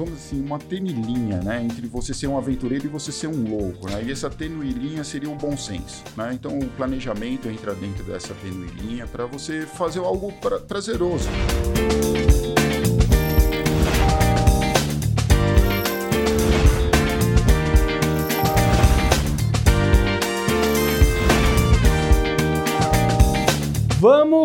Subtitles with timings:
[0.00, 1.62] vamos assim, uma tênue linha, né?
[1.62, 4.02] Entre você ser um aventureiro e você ser um louco, né?
[4.02, 6.30] E essa tênue linha seria o bom senso, né?
[6.32, 11.28] Então o planejamento entra dentro dessa tênue linha para você fazer algo pra prazeroso.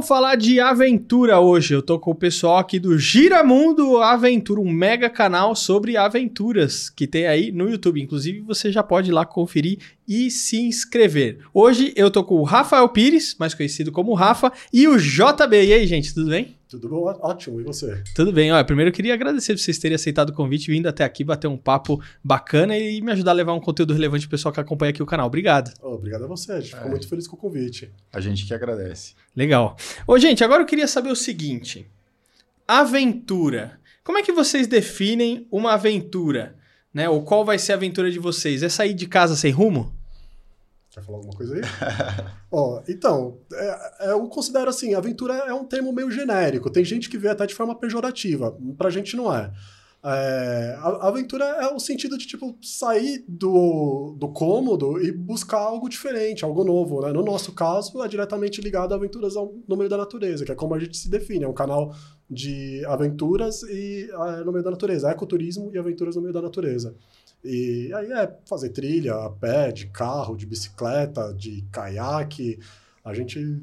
[0.06, 1.74] Vamos falar de aventura hoje.
[1.74, 7.08] Eu tô com o pessoal aqui do Giramundo Aventura, um mega canal sobre aventuras que
[7.08, 8.00] tem aí no YouTube.
[8.00, 11.40] Inclusive, você já pode ir lá conferir e se inscrever.
[11.52, 15.66] Hoje eu tô com o Rafael Pires, mais conhecido como Rafa, e o JB.
[15.66, 16.55] E aí, gente, tudo bem?
[16.70, 17.04] Tudo bom?
[17.22, 17.62] Ótimo.
[17.62, 18.04] E você?
[18.16, 18.52] Tudo bem.
[18.52, 21.48] Olha, primeiro eu queria agradecer por vocês terem aceitado o convite, vindo até aqui bater
[21.48, 24.90] um papo bacana e me ajudar a levar um conteúdo relevante pro pessoal que acompanha
[24.90, 25.28] aqui o canal.
[25.28, 25.72] Obrigado.
[25.82, 26.54] Oh, obrigado a você.
[26.54, 26.78] A gente é.
[26.78, 27.92] ficou muito feliz com o convite.
[28.12, 29.14] A gente que agradece.
[29.36, 29.78] Legal.
[30.08, 31.88] Ô, gente, agora eu queria saber o seguinte:
[32.68, 33.80] aventura.
[34.04, 36.56] Como é que vocês definem uma aventura?
[36.94, 37.10] Né?
[37.10, 38.64] Ou qual vai ser a aventura de vocês?
[38.64, 39.95] É sair de casa sem rumo?
[40.96, 41.62] Quer falar alguma coisa aí?
[42.50, 46.70] Ó, então, é, é, eu considero assim, aventura é um termo meio genérico.
[46.70, 48.58] Tem gente que vê até de forma pejorativa.
[48.78, 49.52] Pra gente não é.
[50.02, 55.90] É, a, aventura é o sentido de, tipo, sair do, do cômodo e buscar algo
[55.90, 57.12] diferente, algo novo, né?
[57.12, 60.56] No nosso caso, é diretamente ligado a aventuras ao, no meio da natureza, que é
[60.56, 61.94] como a gente se define, é um canal
[62.30, 66.96] de aventuras e é, no meio da natureza, ecoturismo e aventuras no meio da natureza.
[67.46, 72.58] E aí é fazer trilha a pé, de carro, de bicicleta, de caiaque.
[73.04, 73.62] A gente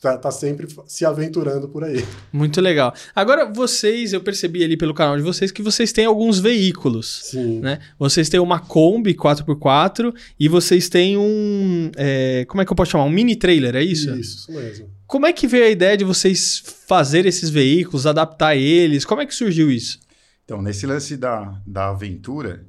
[0.00, 2.02] tá, tá, sempre se aventurando por aí.
[2.32, 2.94] Muito legal.
[3.14, 7.20] Agora, vocês, eu percebi ali pelo canal de vocês que vocês têm alguns veículos.
[7.24, 7.60] Sim.
[7.60, 7.78] Né?
[7.98, 11.90] Vocês têm uma Kombi 4x4 e vocês têm um.
[11.96, 13.04] É, como é que eu posso chamar?
[13.04, 14.10] Um mini trailer, é isso?
[14.16, 14.90] Isso, isso mesmo.
[15.06, 19.04] Como é que veio a ideia de vocês fazer esses veículos, adaptar eles?
[19.04, 20.00] Como é que surgiu isso?
[20.44, 22.64] Então, nesse lance da, da aventura,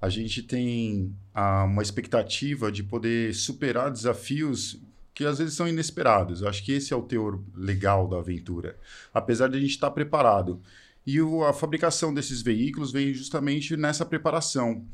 [0.00, 4.80] a gente tem ah, uma expectativa de poder superar desafios
[5.12, 6.42] que às vezes são inesperados.
[6.42, 8.78] Eu acho que esse é o teor legal da aventura,
[9.12, 10.62] apesar de a gente estar preparado.
[11.04, 14.86] E o, a fabricação desses veículos vem justamente nessa preparação,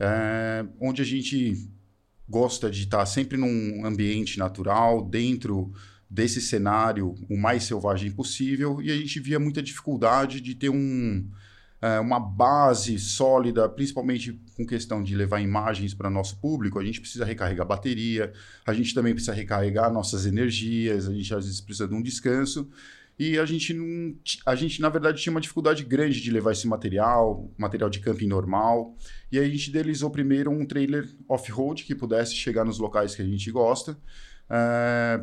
[0.00, 1.68] é, onde a gente
[2.28, 5.72] gosta de estar sempre num ambiente natural, dentro
[6.10, 11.28] desse cenário o mais selvagem possível, e a gente via muita dificuldade de ter um,
[11.80, 17.00] é, uma base sólida, principalmente com questão de levar imagens para nosso público, a gente
[17.00, 18.32] precisa recarregar bateria,
[18.66, 22.68] a gente também precisa recarregar nossas energias, a gente às vezes precisa de um descanso.
[23.18, 24.14] E a gente não,
[24.46, 28.28] a gente na verdade tinha uma dificuldade grande de levar esse material, material de camping
[28.28, 28.96] normal.
[29.32, 33.22] E aí a gente idealizou primeiro um trailer off-road que pudesse chegar nos locais que
[33.22, 33.98] a gente gosta.
[34.48, 35.20] É,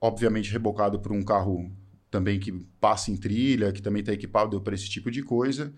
[0.00, 1.70] obviamente rebocado por um carro
[2.14, 5.74] também que passa em trilha, que também está equipado para esse tipo de coisa,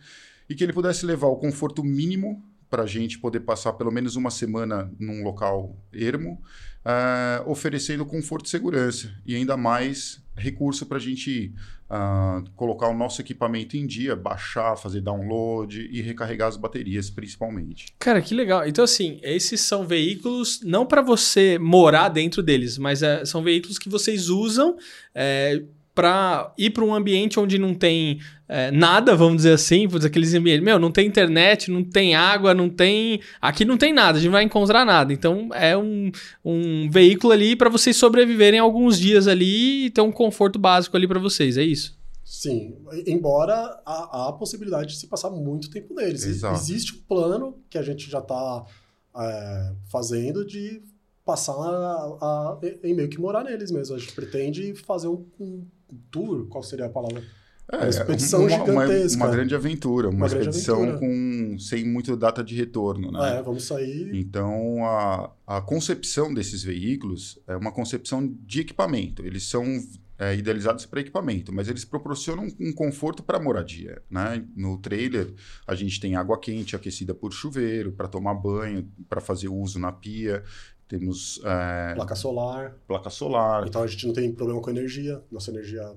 [0.50, 4.16] e que ele pudesse levar o conforto mínimo para a gente poder passar pelo menos
[4.16, 6.42] uma semana num local ermo,
[6.84, 11.54] uh, oferecendo conforto e segurança, e ainda mais recurso para a gente
[11.90, 17.86] uh, colocar o nosso equipamento em dia, baixar, fazer download e recarregar as baterias, principalmente.
[17.98, 18.66] Cara, que legal.
[18.68, 23.78] Então, assim, esses são veículos não para você morar dentro deles, mas é, são veículos
[23.78, 24.76] que vocês usam.
[25.14, 25.62] É,
[25.96, 30.62] para ir para um ambiente onde não tem é, nada, vamos dizer assim, aqueles ambientes,
[30.62, 33.18] meu, não tem internet, não tem água, não tem.
[33.40, 35.10] Aqui não tem nada, a gente não vai encontrar nada.
[35.10, 36.12] Então é um,
[36.44, 41.08] um veículo ali para vocês sobreviverem alguns dias ali e ter um conforto básico ali
[41.08, 41.96] para vocês, é isso?
[42.22, 42.76] Sim,
[43.06, 43.54] embora
[43.86, 46.26] há, a possibilidade de se passar muito tempo neles.
[46.26, 46.60] Exato.
[46.60, 48.66] Existe um plano que a gente já está
[49.18, 50.82] é, fazendo de
[51.24, 53.96] passar a, a, em meio que morar neles mesmo.
[53.96, 55.66] A gente pretende fazer um, um
[56.10, 57.22] tour, qual seria a palavra?
[57.72, 59.16] É, uma expedição uma, gigantesca.
[59.16, 60.98] Uma, uma, grande aventura, uma, uma expedição aventura.
[61.00, 63.38] com sem muita data de retorno, né?
[63.38, 64.14] É, vamos sair.
[64.14, 69.26] Então a, a concepção desses veículos é uma concepção de equipamento.
[69.26, 69.64] Eles são
[70.18, 74.44] é, idealizados para equipamento, mas eles proporcionam um conforto para moradia, né?
[74.54, 75.34] No trailer
[75.66, 79.90] a gente tem água quente aquecida por chuveiro para tomar banho, para fazer uso na
[79.90, 80.44] pia.
[80.88, 81.40] Temos.
[81.44, 82.76] É, placa solar.
[82.86, 83.66] Placa solar.
[83.66, 85.22] Então a gente não tem problema com energia.
[85.30, 85.96] Nossa energia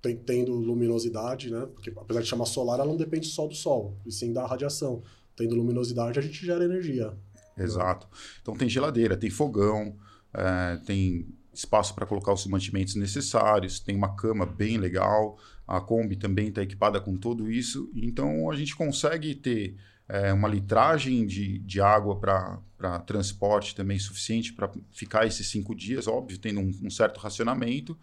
[0.00, 1.66] tem, tendo luminosidade, né?
[1.74, 5.02] Porque apesar de chamar solar, ela não depende só do sol, e sim da radiação.
[5.36, 7.12] Tendo luminosidade, a gente gera energia.
[7.56, 8.08] Exato.
[8.40, 9.96] Então tem geladeira, tem fogão,
[10.32, 16.16] é, tem espaço para colocar os mantimentos necessários, tem uma cama bem legal, a Kombi
[16.16, 19.76] também está equipada com tudo isso, então a gente consegue ter
[20.10, 26.08] é, uma litragem de, de água para transporte também suficiente para ficar esses cinco dias,
[26.08, 27.96] óbvio, tendo um, um, certo racionamento.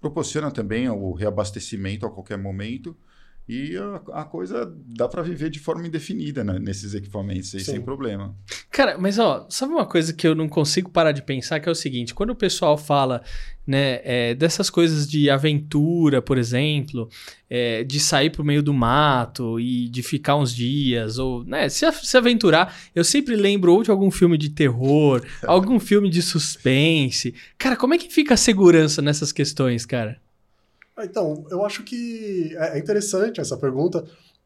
[0.00, 2.96] Proporciona também o reabastecimento a qualquer momento.
[3.46, 7.82] E a, a coisa dá para viver de forma indefinida né, nesses equipamentos aí, sem
[7.82, 8.34] problema.
[8.74, 11.70] Cara, mas ó, sabe uma coisa que eu não consigo parar de pensar, que é
[11.70, 13.22] o seguinte, quando o pessoal fala
[13.64, 17.08] né, é, dessas coisas de aventura, por exemplo,
[17.48, 21.88] é, de sair pro meio do mato e de ficar uns dias, ou né, se,
[21.92, 27.32] se aventurar, eu sempre lembro ou de algum filme de terror, algum filme de suspense.
[27.56, 30.20] Cara, como é que fica a segurança nessas questões, cara?
[30.96, 34.04] Ah, então, eu acho que é, é interessante essa pergunta,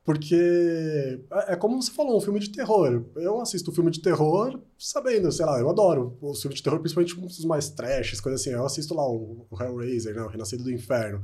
[0.09, 3.05] porque é, é como você falou, um filme de terror.
[3.15, 7.15] Eu assisto filme de terror sabendo, sei lá, eu adoro o filme de terror, principalmente
[7.15, 8.49] os mais trashes, coisas assim.
[8.49, 11.21] Eu assisto lá o, Hellraiser, né, o Renascido do Inferno.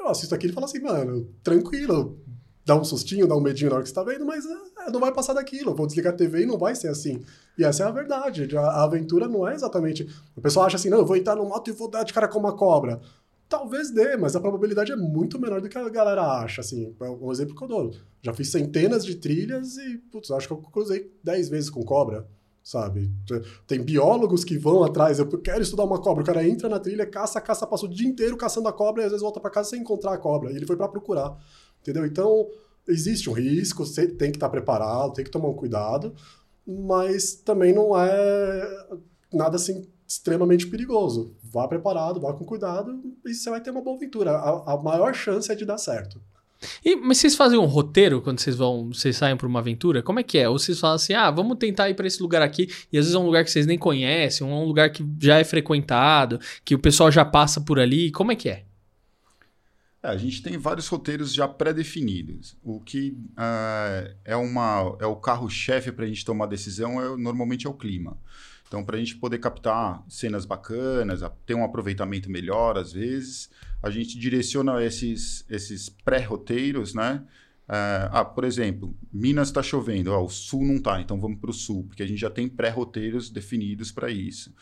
[0.00, 2.18] Eu assisto aquilo e falo assim, mano, tranquilo,
[2.64, 4.98] dá um sustinho, dá um medinho na hora que você tá vendo, mas é, não
[4.98, 5.74] vai passar daquilo.
[5.74, 7.20] vou desligar a TV e não vai ser assim.
[7.58, 8.56] E essa é a verdade.
[8.56, 10.08] A, a aventura não é exatamente.
[10.34, 12.28] O pessoal acha assim, não, eu vou entrar no mato e vou dar de cara
[12.28, 12.98] com uma cobra.
[13.52, 16.96] Talvez dê, mas a probabilidade é muito menor do que a galera acha, assim.
[16.98, 17.94] É um exemplo que eu dou.
[18.22, 22.26] Já fiz centenas de trilhas e, putz, acho que eu cruzei 10 vezes com cobra,
[22.64, 23.12] sabe?
[23.66, 27.04] Tem biólogos que vão atrás, eu quero estudar uma cobra, o cara entra na trilha,
[27.04, 29.68] caça, caça, passa o dia inteiro caçando a cobra e às vezes volta para casa
[29.68, 30.50] sem encontrar a cobra.
[30.50, 31.36] E ele foi para procurar,
[31.82, 32.06] entendeu?
[32.06, 32.48] Então,
[32.88, 36.14] existe um risco, você tem que estar preparado, tem que tomar um cuidado,
[36.66, 38.96] mas também não é
[39.30, 41.34] nada assim extremamente perigoso.
[41.42, 44.32] Vá preparado, vá com cuidado e você vai ter uma boa aventura.
[44.32, 46.20] A, a maior chance é de dar certo.
[46.84, 50.02] E, mas vocês fazem um roteiro quando vocês vão, vocês saem para uma aventura?
[50.02, 50.48] Como é que é?
[50.48, 53.14] Ou vocês falam assim, ah, vamos tentar ir para esse lugar aqui, e às vezes
[53.14, 56.78] é um lugar que vocês nem conhecem, um lugar que já é frequentado, que o
[56.78, 58.12] pessoal já passa por ali.
[58.12, 58.64] Como é que é?
[60.02, 62.56] É, a gente tem vários roteiros já pré-definidos.
[62.62, 67.66] O que uh, é, uma, é o carro-chefe para a gente tomar decisão é, normalmente
[67.66, 68.16] é o clima.
[68.72, 73.50] Então, para a gente poder captar cenas bacanas, ter um aproveitamento melhor às vezes,
[73.82, 77.22] a gente direciona esses, esses pré-roteiros, né?
[77.68, 81.50] Uh, ah, por exemplo, Minas está chovendo, ó, o sul não está, então vamos para
[81.50, 84.54] o sul, porque a gente já tem pré-roteiros definidos para isso.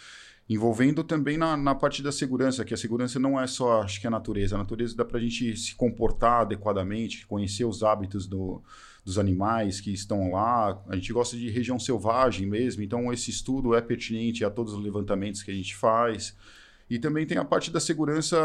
[0.48, 4.08] Envolvendo também na, na parte da segurança, que a segurança não é só, acho que
[4.08, 4.56] a natureza.
[4.56, 8.60] A natureza dá para a gente se comportar adequadamente, conhecer os hábitos do,
[9.10, 10.80] dos animais que estão lá.
[10.88, 14.82] A gente gosta de região selvagem mesmo, então esse estudo é pertinente a todos os
[14.82, 16.36] levantamentos que a gente faz.
[16.88, 18.38] E também tem a parte da segurança,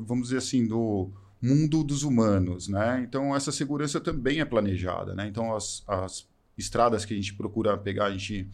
[0.00, 1.10] vamos dizer assim, do
[1.40, 3.04] mundo dos humanos, né?
[3.06, 5.26] Então essa segurança também é planejada, né?
[5.26, 6.26] Então as, as
[6.56, 8.48] estradas que a gente procura pegar, a gente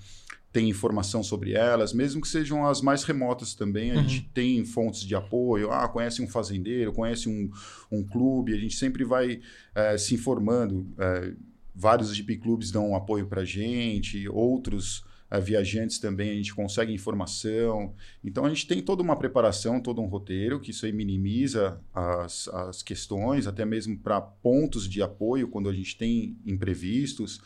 [0.50, 4.08] tem informação sobre elas, mesmo que sejam as mais remotas também, a uhum.
[4.08, 7.50] gente tem fontes de apoio, ah, conhece um fazendeiro, conhece um,
[7.92, 9.40] um clube, a gente sempre vai
[9.74, 10.86] é, se informando.
[10.98, 11.32] É,
[11.78, 16.92] vários GP clubes dão apoio para a gente, outros é, viajantes também a gente consegue
[16.92, 17.94] informação.
[18.24, 22.48] Então a gente tem toda uma preparação, todo um roteiro, que isso aí minimiza as,
[22.48, 27.38] as questões, até mesmo para pontos de apoio quando a gente tem imprevistos.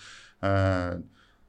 [0.43, 1.03] Uh,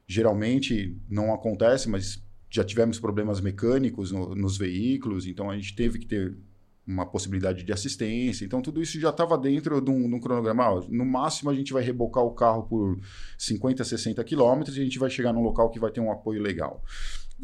[0.06, 5.98] Geralmente não acontece, mas já tivemos problemas mecânicos no, nos veículos, então a gente teve
[5.98, 6.36] que ter
[6.86, 8.44] uma possibilidade de assistência.
[8.44, 10.84] Então, tudo isso já estava dentro de um, de um cronograma.
[10.88, 12.98] no máximo, a gente vai rebocar o carro por
[13.38, 16.42] 50, 60 quilômetros e a gente vai chegar num local que vai ter um apoio
[16.42, 16.82] legal.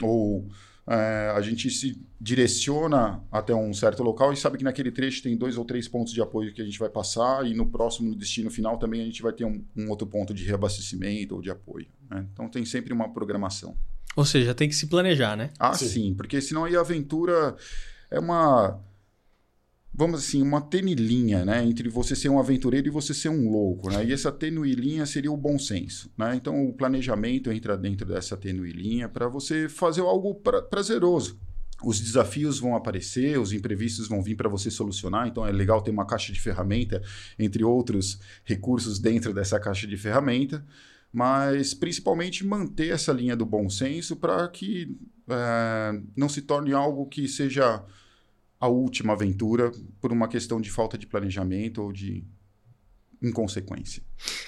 [0.03, 0.47] Ou
[0.87, 5.37] é, a gente se direciona até um certo local e sabe que naquele trecho tem
[5.37, 8.51] dois ou três pontos de apoio que a gente vai passar e no próximo destino
[8.51, 11.87] final também a gente vai ter um, um outro ponto de reabastecimento ou de apoio.
[12.11, 12.27] Né?
[12.33, 13.77] Então tem sempre uma programação.
[14.17, 15.51] Ou seja, tem que se planejar, né?
[15.59, 17.55] Ah, sim, sim porque senão aí a aventura
[18.11, 18.81] é uma
[20.01, 23.51] vamos assim, uma tênue linha, né, entre você ser um aventureiro e você ser um
[23.51, 24.03] louco, né?
[24.03, 26.35] E essa tênue linha seria o bom senso, né?
[26.35, 31.39] Então o planejamento entra dentro dessa tênue linha para você fazer algo pra prazeroso.
[31.85, 35.91] Os desafios vão aparecer, os imprevistos vão vir para você solucionar, então é legal ter
[35.91, 37.03] uma caixa de ferramenta,
[37.39, 40.65] entre outros recursos dentro dessa caixa de ferramenta,
[41.13, 44.97] mas principalmente manter essa linha do bom senso para que
[45.29, 47.85] é, não se torne algo que seja
[48.61, 52.25] a última aventura por uma questão de falta de planejamento ou de
[53.23, 54.03] inconsequência.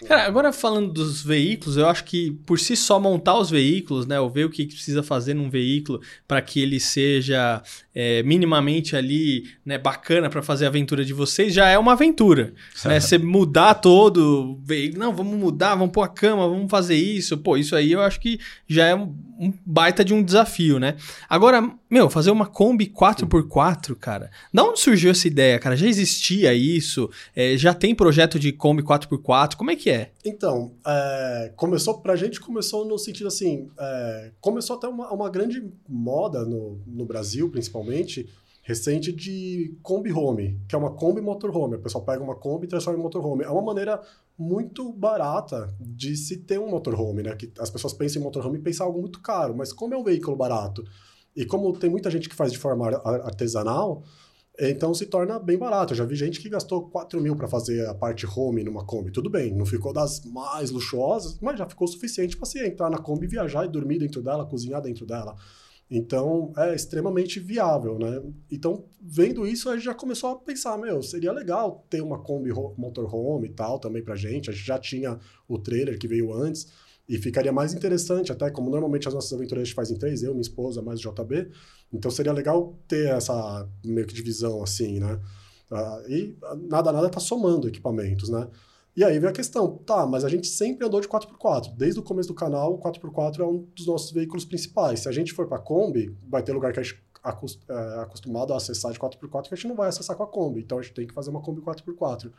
[0.06, 4.18] Cara, agora falando dos veículos, eu acho que por si só montar os veículos, né,
[4.20, 7.62] ou ver o que precisa fazer num veículo para que ele seja
[7.94, 12.52] é, minimamente ali, né, bacana para fazer a aventura de vocês, já é uma aventura.
[12.88, 13.00] né?
[13.00, 17.38] Você mudar todo o veículo, não, vamos mudar, vamos pôr a cama, vamos fazer isso,
[17.38, 20.96] pô, isso aí eu acho que já é um, um baita de um desafio, né?
[21.28, 25.76] Agora, meu, fazer uma Kombi 4x4, cara, da onde surgiu essa ideia, cara?
[25.76, 27.10] Já existia isso?
[27.34, 29.56] É, já tem projeto de Kombi 4x4?
[29.62, 30.10] Como é que é?
[30.24, 35.72] Então, é, começou, pra gente começou no sentido assim, é, começou até uma, uma grande
[35.88, 38.28] moda no, no Brasil, principalmente,
[38.64, 41.76] recente de Kombi Home, que é uma Kombi Motorhome.
[41.76, 43.44] O pessoal pega uma Kombi e transforma em motorhome.
[43.44, 44.02] É uma maneira
[44.36, 47.36] muito barata de se ter um motorhome, né?
[47.36, 50.02] Que as pessoas pensam em motorhome e pensam algo muito caro, mas como é um
[50.02, 50.82] veículo barato
[51.36, 54.02] e como tem muita gente que faz de forma artesanal,
[54.58, 55.92] então se torna bem barato.
[55.92, 59.10] Eu já vi gente que gastou 4 mil para fazer a parte home numa Kombi.
[59.10, 62.98] Tudo bem, não ficou das mais luxuosas, mas já ficou suficiente para você entrar na
[62.98, 65.34] Kombi, viajar e dormir dentro dela, cozinhar dentro dela.
[65.94, 68.22] Então, é extremamente viável, né?
[68.50, 72.50] Então, vendo isso, a gente já começou a pensar, meu, seria legal ter uma Kombi
[72.78, 74.48] motorhome e tal também pra gente.
[74.48, 76.72] A gente já tinha o trailer que veio antes
[77.08, 80.22] e ficaria mais interessante, até como normalmente as nossas aventuras a gente faz em três,
[80.22, 81.50] eu, minha esposa, mais o JB.
[81.92, 85.20] Então, seria legal ter essa meio que divisão assim, né?
[85.70, 88.48] Uh, e nada, nada tá somando equipamentos, né?
[88.94, 91.74] E aí vem a questão, tá, mas a gente sempre andou de 4x4.
[91.74, 95.00] Desde o começo do canal, o 4x4 é um dos nossos veículos principais.
[95.00, 98.56] Se a gente for para Kombi, vai ter lugar que a gente é acostumado a
[98.56, 100.60] acessar de 4x4 que a gente não vai acessar com a Kombi.
[100.60, 102.30] Então a gente tem que fazer uma Kombi 4x4.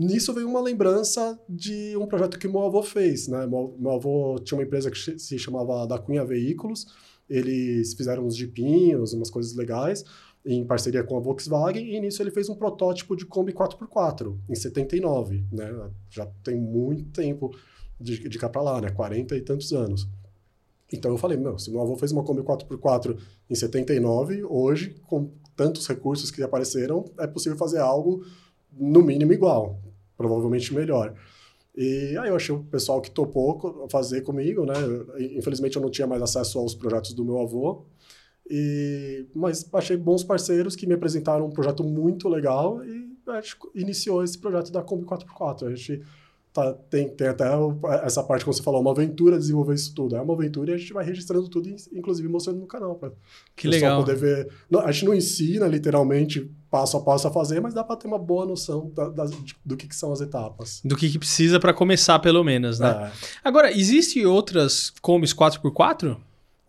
[0.00, 3.46] Nisso veio uma lembrança de um projeto que meu avô fez, né?
[3.46, 6.86] Meu, avô tinha uma empresa que se chamava Da Cunha Veículos.
[7.28, 10.02] Eles fizeram uns jipinhos, umas coisas legais
[10.42, 14.54] em parceria com a Volkswagen, e nisso ele fez um protótipo de Kombi 4x4, em
[14.54, 15.90] 79, né?
[16.08, 17.54] Já tem muito tempo
[18.00, 18.88] de, de cá para lá, né?
[18.88, 20.08] 40 e tantos anos.
[20.90, 23.18] Então eu falei, meu, se meu avô fez uma Kombi 4x4
[23.50, 28.24] em 79, hoje, com tantos recursos que apareceram, é possível fazer algo
[28.72, 29.78] no mínimo igual,
[30.20, 31.14] provavelmente melhor.
[31.74, 34.74] E aí eu achei o pessoal que topou fazer comigo, né?
[35.34, 37.86] Infelizmente eu não tinha mais acesso aos projetos do meu avô,
[38.50, 43.56] e, mas achei bons parceiros que me apresentaram um projeto muito legal e a gente
[43.74, 45.68] iniciou esse projeto da Kombi 4x4.
[45.68, 46.02] A gente
[46.52, 47.44] tá, tem, tem até
[48.04, 50.16] essa parte que você falou, uma aventura desenvolver isso tudo.
[50.16, 52.94] É uma aventura e a gente vai registrando tudo, inclusive mostrando no canal.
[52.96, 53.12] Pra
[53.54, 54.00] que legal.
[54.00, 54.48] poder ver.
[54.70, 58.06] Não, a gente não ensina literalmente passo a passo a fazer, mas dá para ter
[58.06, 59.24] uma boa noção da, da,
[59.64, 60.80] do que, que, são as etapas.
[60.84, 63.12] Do que, que precisa para começar, pelo menos, né?
[63.12, 63.12] É.
[63.42, 66.16] Agora, existem outras Kombis 4x4?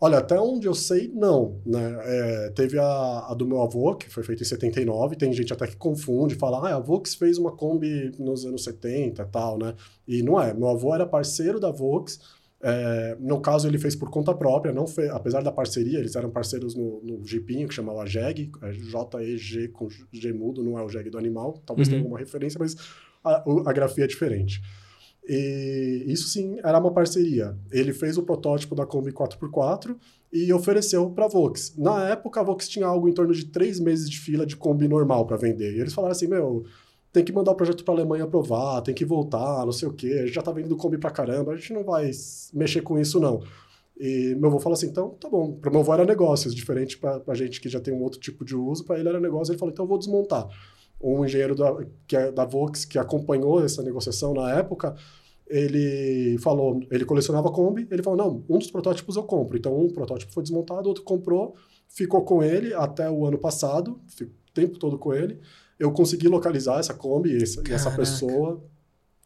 [0.04, 1.60] Olha, até onde eu sei, não.
[1.64, 1.96] Né?
[2.02, 5.64] É, teve a, a, do meu avô, que foi feita em 79, tem gente até
[5.64, 9.76] que confunde, fala, ah, a Vox fez uma Kombi nos anos 70 e tal, né?
[10.08, 12.18] E não é, meu avô era parceiro da Vox,
[12.60, 16.32] é, no caso ele fez por conta própria, não fez, apesar da parceria, eles eram
[16.32, 20.88] parceiros no, no Jeepinho, que chamava JEG, é J-E-G com G mudo, não é o
[20.88, 21.92] JEG do animal, talvez uhum.
[21.92, 22.74] tenha alguma referência, mas
[23.22, 24.60] a, a grafia é diferente.
[25.28, 27.56] E isso sim era uma parceria.
[27.70, 29.96] Ele fez o protótipo da Kombi 4x4
[30.32, 31.74] e ofereceu para a Vox.
[31.76, 34.88] Na época, a Vox tinha algo em torno de três meses de fila de Kombi
[34.88, 35.76] normal para vender.
[35.76, 36.64] E eles falaram assim: meu,
[37.12, 39.92] tem que mandar o projeto para a Alemanha aprovar, tem que voltar, não sei o
[39.92, 40.12] quê.
[40.14, 42.10] A gente já está vendendo Kombi para caramba, a gente não vai
[42.52, 43.42] mexer com isso, não.
[43.96, 45.52] E meu avô falou assim: então tá bom.
[45.52, 48.44] Para meu avô era negócios, diferente para a gente que já tem um outro tipo
[48.44, 49.52] de uso, para ele era negócio.
[49.52, 50.48] Ele falou: então eu vou desmontar
[51.02, 54.94] um engenheiro da, que é da Vox que acompanhou essa negociação na época,
[55.46, 59.58] ele falou, ele colecionava Kombi, ele falou, não, um dos protótipos eu compro.
[59.58, 61.54] Então, um protótipo foi desmontado, outro comprou,
[61.88, 65.38] ficou com ele até o ano passado, o tempo todo com ele.
[65.78, 68.62] Eu consegui localizar essa Kombi e essa, essa pessoa.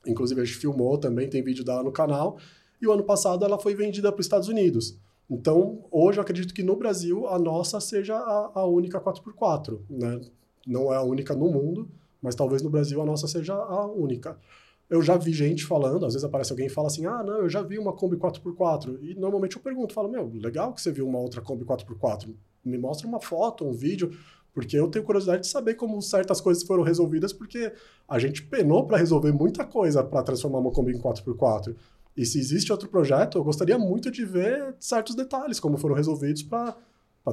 [0.07, 2.39] Inclusive, a gente filmou também, tem vídeo dela no canal.
[2.81, 4.99] E o ano passado ela foi vendida para os Estados Unidos.
[5.31, 10.21] Então, hoje eu acredito que no Brasil a nossa seja a, a única 4x4, né?
[10.67, 11.89] Não é a única no mundo,
[12.21, 14.39] mas talvez no Brasil a nossa seja a única.
[14.89, 17.49] Eu já vi gente falando, às vezes aparece alguém e fala assim: ah, não, eu
[17.49, 18.99] já vi uma Kombi 4x4.
[19.01, 22.33] E normalmente eu pergunto, falo, meu, legal que você viu uma outra Kombi 4x4.
[22.65, 24.11] Me mostra uma foto, um vídeo,
[24.53, 27.73] porque eu tenho curiosidade de saber como certas coisas foram resolvidas, porque
[28.09, 31.75] a gente penou para resolver muita coisa para transformar uma Kombi em 4x4.
[32.17, 36.43] E se existe outro projeto, eu gostaria muito de ver certos detalhes, como foram resolvidos
[36.43, 36.75] para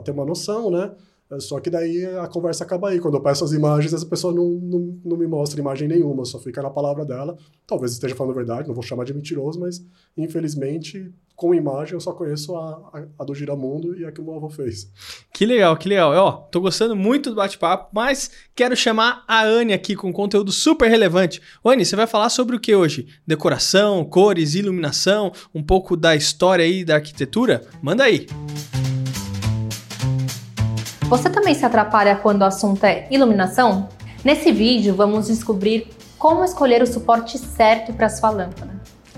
[0.03, 0.91] ter uma noção, né?
[1.39, 2.99] Só que daí a conversa acaba aí.
[2.99, 6.39] Quando eu peço as imagens, essa pessoa não, não, não me mostra imagem nenhuma, só
[6.39, 7.37] fica na palavra dela.
[7.65, 9.85] Talvez esteja falando a verdade, não vou chamar de mentiroso, mas
[10.17, 14.23] infelizmente, com imagem, eu só conheço a, a, a do Giramundo e a que o
[14.23, 14.91] meu avô fez.
[15.33, 16.13] Que legal, que legal.
[16.13, 20.89] Ó, tô gostando muito do bate-papo, mas quero chamar a Anne aqui com conteúdo super
[20.89, 21.41] relevante.
[21.65, 23.07] Anne, você vai falar sobre o que hoje?
[23.25, 27.63] Decoração, cores, iluminação, um pouco da história aí da arquitetura?
[27.81, 28.27] Manda aí.
[28.31, 28.82] Música
[31.09, 33.89] você também se atrapalha quando o assunto é iluminação?
[34.23, 38.73] Nesse vídeo vamos descobrir como escolher o suporte certo para sua lâmpada.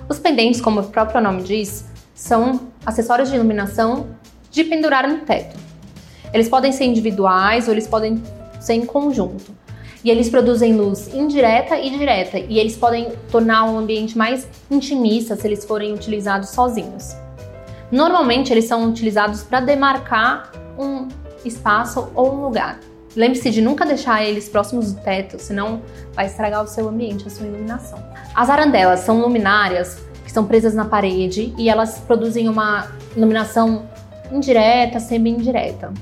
[0.10, 4.08] Os pendentes, como o próprio nome diz, são acessórios de iluminação
[4.50, 5.56] de pendurar no teto.
[6.34, 8.22] Eles podem ser individuais ou eles podem
[8.60, 9.54] ser em conjunto.
[10.04, 15.36] E eles produzem luz indireta e direta, e eles podem tornar o ambiente mais intimista
[15.36, 17.16] se eles forem utilizados sozinhos.
[17.92, 21.08] Normalmente eles são utilizados para demarcar um
[21.48, 22.80] espaço ou um lugar.
[23.16, 25.82] Lembre-se de nunca deixar eles próximos do teto, senão
[26.14, 28.04] vai estragar o seu ambiente, a sua iluminação.
[28.34, 33.88] As arandelas são luminárias que estão presas na parede e elas produzem uma iluminação
[34.32, 35.94] indireta, semi-indireta.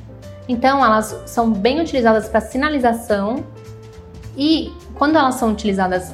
[0.48, 3.44] Então, elas são bem utilizadas para sinalização
[4.36, 6.12] e quando elas são utilizadas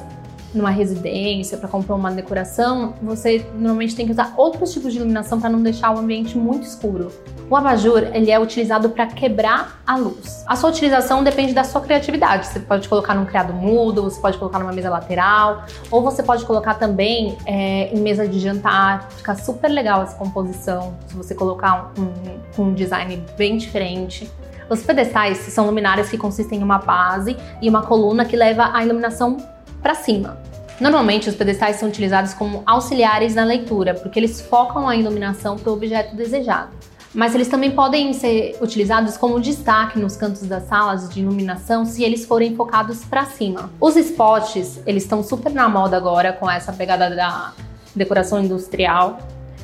[0.52, 5.40] numa residência, para comprar uma decoração, você normalmente tem que usar outros tipos de iluminação
[5.40, 7.10] para não deixar o ambiente muito escuro.
[7.50, 10.44] O abajur ele é utilizado para quebrar a luz.
[10.46, 12.46] A sua utilização depende da sua criatividade.
[12.46, 16.44] Você pode colocar num criado mudo, você pode colocar numa mesa lateral, ou você pode
[16.44, 19.10] colocar também é, em mesa de jantar.
[19.10, 20.94] Fica super legal essa composição.
[21.08, 24.30] Se você colocar um, um design bem diferente.
[24.68, 28.84] Os pedestais são luminárias que consistem em uma base e uma coluna que leva a
[28.84, 29.38] iluminação
[29.82, 30.38] para cima.
[30.80, 35.70] Normalmente, os pedestais são utilizados como auxiliares na leitura, porque eles focam a iluminação para
[35.70, 36.70] o objeto desejado.
[37.12, 42.04] Mas eles também podem ser utilizados como destaque nos cantos das salas de iluminação se
[42.04, 43.70] eles forem focados para cima.
[43.80, 47.52] Os spots, eles estão super na moda agora com essa pegada da
[47.94, 49.18] decoração industrial,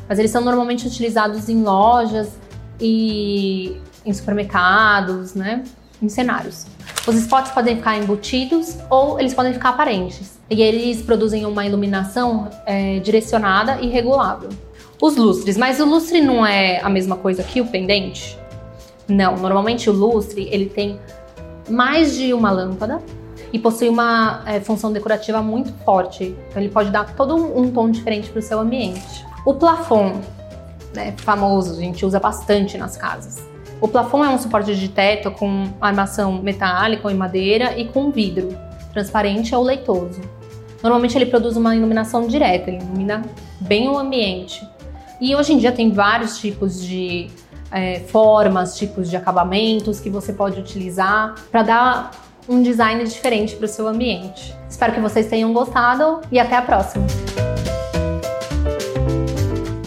[0.08, 2.36] mas eles são normalmente utilizados em lojas
[2.80, 5.62] e em supermercados, né?
[6.02, 6.66] Em cenários.
[7.06, 10.38] Os spots podem ficar embutidos ou eles podem ficar aparentes.
[10.50, 14.48] E eles produzem uma iluminação é, direcionada e regulável.
[15.00, 18.38] Os lustres, mas o lustre não é a mesma coisa que o pendente?
[19.06, 20.98] Não, normalmente o lustre ele tem
[21.68, 23.00] mais de uma lâmpada
[23.52, 26.34] e possui uma é, função decorativa muito forte.
[26.48, 29.24] Então ele pode dar todo um, um tom diferente para o seu ambiente.
[29.44, 30.18] O plafond,
[30.94, 33.46] né, famoso, a gente usa bastante nas casas.
[33.80, 38.10] O plafond é um suporte de teto com armação metálica ou em madeira e com
[38.10, 38.56] vidro,
[38.92, 40.20] transparente ou leitoso.
[40.82, 43.22] Normalmente ele produz uma iluminação direta, ele ilumina
[43.60, 44.66] bem o ambiente.
[45.20, 47.30] E hoje em dia tem vários tipos de
[47.70, 52.10] é, formas, tipos de acabamentos que você pode utilizar para dar
[52.48, 54.54] um design diferente para o seu ambiente.
[54.68, 57.06] Espero que vocês tenham gostado e até a próxima!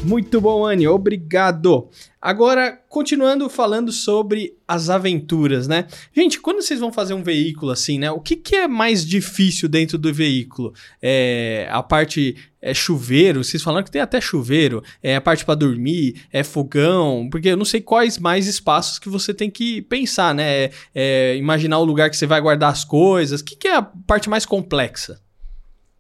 [0.10, 1.88] Muito bom, Anne, obrigado.
[2.20, 5.86] Agora, continuando falando sobre as aventuras, né?
[6.12, 8.10] Gente, quando vocês vão fazer um veículo assim, né?
[8.10, 10.74] O que, que é mais difícil dentro do veículo?
[11.00, 15.54] É a parte é chuveiro, vocês falaram que tem até chuveiro, é a parte para
[15.54, 20.34] dormir, é fogão, porque eu não sei quais mais espaços que você tem que pensar,
[20.34, 20.64] né?
[20.64, 23.42] É, é imaginar o lugar que você vai guardar as coisas.
[23.42, 25.22] O que, que é a parte mais complexa?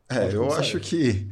[0.09, 1.27] É, eu acho que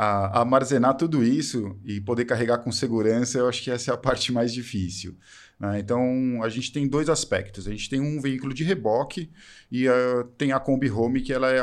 [0.00, 3.98] a, armazenar tudo isso e poder carregar com segurança, eu acho que essa é a
[3.98, 5.14] parte mais difícil.
[5.58, 5.78] Né?
[5.78, 7.68] Então, a gente tem dois aspectos.
[7.68, 9.30] A gente tem um veículo de reboque
[9.70, 11.60] e uh, tem a Kombi Home, que ela é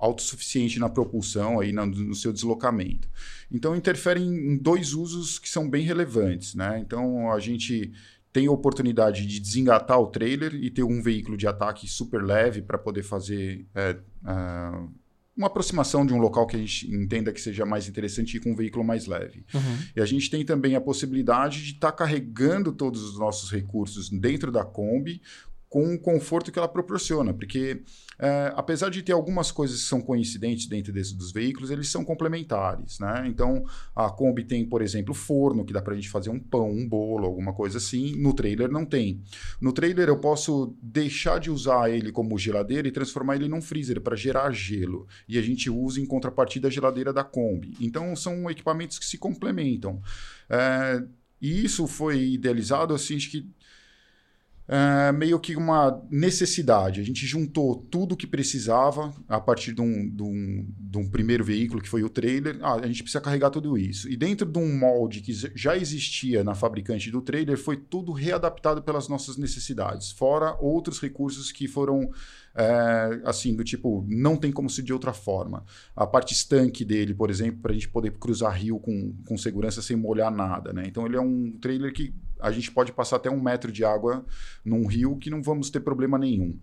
[0.00, 3.08] autossuficiente na propulsão, aí no, no seu deslocamento.
[3.48, 6.56] Então, interfere em, em dois usos que são bem relevantes.
[6.56, 6.80] Né?
[6.84, 7.92] Então, a gente
[8.32, 12.60] tem a oportunidade de desengatar o trailer e ter um veículo de ataque super leve
[12.60, 14.90] para poder fazer é, uh,
[15.36, 18.52] uma aproximação de um local que a gente entenda que seja mais interessante ir com
[18.52, 19.44] um veículo mais leve.
[19.54, 19.78] Uhum.
[19.96, 24.10] E a gente tem também a possibilidade de estar tá carregando todos os nossos recursos
[24.10, 25.22] dentro da Kombi
[25.72, 27.82] com o conforto que ela proporciona, porque
[28.18, 32.04] é, apesar de ter algumas coisas que são coincidentes dentro desse, dos veículos, eles são
[32.04, 33.24] complementares, né?
[33.26, 33.64] Então,
[33.96, 36.86] a Kombi tem, por exemplo, forno, que dá para a gente fazer um pão, um
[36.86, 38.14] bolo, alguma coisa assim.
[38.20, 39.22] No trailer não tem.
[39.62, 43.98] No trailer eu posso deixar de usar ele como geladeira e transformar ele num freezer
[44.02, 45.06] para gerar gelo.
[45.26, 47.74] E a gente usa em contrapartida a geladeira da Kombi.
[47.80, 50.02] Então, são equipamentos que se complementam.
[50.50, 51.02] É,
[51.40, 53.48] e isso foi idealizado assim, acho que
[54.72, 56.98] é, meio que uma necessidade.
[56.98, 61.10] A gente juntou tudo o que precisava a partir de um, de, um, de um,
[61.10, 62.58] primeiro veículo, que foi o trailer.
[62.62, 64.08] Ah, a gente precisa carregar tudo isso.
[64.08, 68.80] E dentro de um molde que já existia na fabricante do trailer, foi tudo readaptado
[68.80, 72.10] pelas nossas necessidades, fora outros recursos que foram
[72.54, 75.66] é, assim, do tipo, não tem como ser de outra forma.
[75.94, 79.82] A parte estanque dele, por exemplo, para a gente poder cruzar rio com, com segurança
[79.82, 80.84] sem molhar nada, né?
[80.86, 84.26] Então ele é um trailer que a gente pode passar até um metro de água
[84.64, 86.58] num rio que não vamos ter problema nenhum.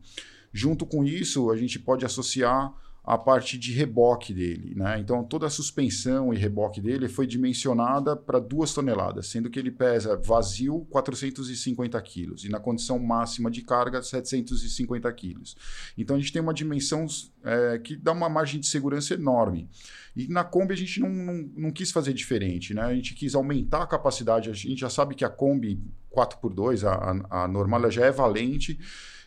[0.51, 2.73] Junto com isso, a gente pode associar
[3.09, 4.75] a parte de reboque dele.
[4.75, 4.99] Né?
[4.99, 9.71] Então, toda a suspensão e reboque dele foi dimensionada para duas toneladas, sendo que ele
[9.71, 15.57] pesa vazio 450 quilos e na condição máxima de carga 750 quilos.
[15.97, 17.07] Então, a gente tem uma dimensão
[17.43, 19.67] é, que dá uma margem de segurança enorme.
[20.15, 22.83] E na Kombi a gente não, não, não, quis fazer diferente, né?
[22.83, 24.51] A gente quis aumentar a capacidade.
[24.51, 25.81] A gente já sabe que a Kombi
[26.15, 26.93] 4x2, a,
[27.29, 28.77] a, a normal, já é valente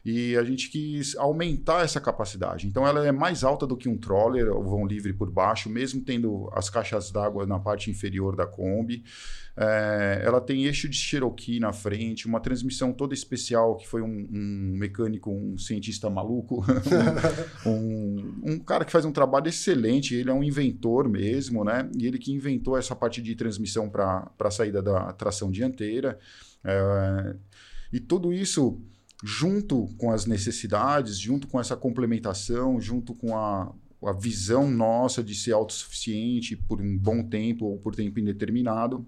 [0.05, 2.67] e a gente quis aumentar essa capacidade.
[2.67, 6.01] Então ela é mais alta do que um troller, o vão livre por baixo, mesmo
[6.01, 9.05] tendo as caixas d'água na parte inferior da Kombi.
[9.57, 14.29] É, ela tem eixo de Cherokee na frente, uma transmissão toda especial que foi um,
[14.33, 16.65] um mecânico, um cientista maluco,
[17.65, 20.17] um, um, cara que faz um trabalho excelente.
[20.17, 21.89] Ele é um inventor mesmo, né?
[21.97, 26.19] E ele que inventou essa parte de transmissão para a saída da tração dianteira.
[26.65, 27.37] É,
[27.93, 28.81] e tudo isso
[29.23, 33.73] junto com as necessidades, junto com essa complementação, junto com a,
[34.05, 39.07] a visão nossa de ser autossuficiente por um bom tempo ou por tempo indeterminado,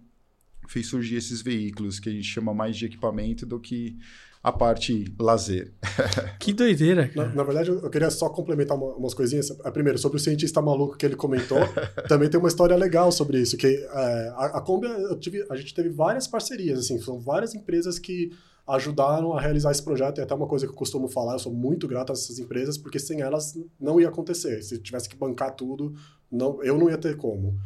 [0.68, 3.98] fez surgir esses veículos que a gente chama mais de equipamento do que
[4.42, 5.72] a parte lazer.
[6.38, 9.50] Que doideira, na, na, verdade, eu queria só complementar uma, umas coisinhas.
[9.72, 11.59] Primeiro, sobre o cientista maluco que ele comentou,
[12.07, 14.87] também tem uma história legal sobre isso, que é, a, a Kombi,
[15.20, 18.33] tive, a gente teve várias parcerias, assim, são várias empresas que
[18.66, 20.18] ajudaram a realizar esse projeto.
[20.18, 22.79] E até uma coisa que eu costumo falar, eu sou muito grato a essas empresas,
[22.79, 24.62] porque sem elas não ia acontecer.
[24.62, 25.94] Se tivesse que bancar tudo,
[26.31, 27.59] não, eu não ia ter como.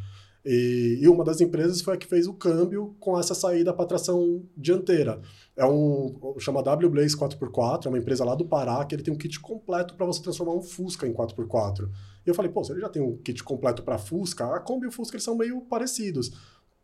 [0.45, 3.85] E, e, uma das empresas foi a que fez o câmbio com essa saída para
[3.85, 5.21] tração dianteira.
[5.55, 9.13] É um chama W Blaze 4x4, é uma empresa lá do Pará que ele tem
[9.13, 11.89] um kit completo para você transformar um Fusca em 4x4.
[12.25, 14.85] E eu falei, pô, se ele já tem um kit completo para Fusca, a Kombi
[14.85, 16.31] e o Fusca eles são meio parecidos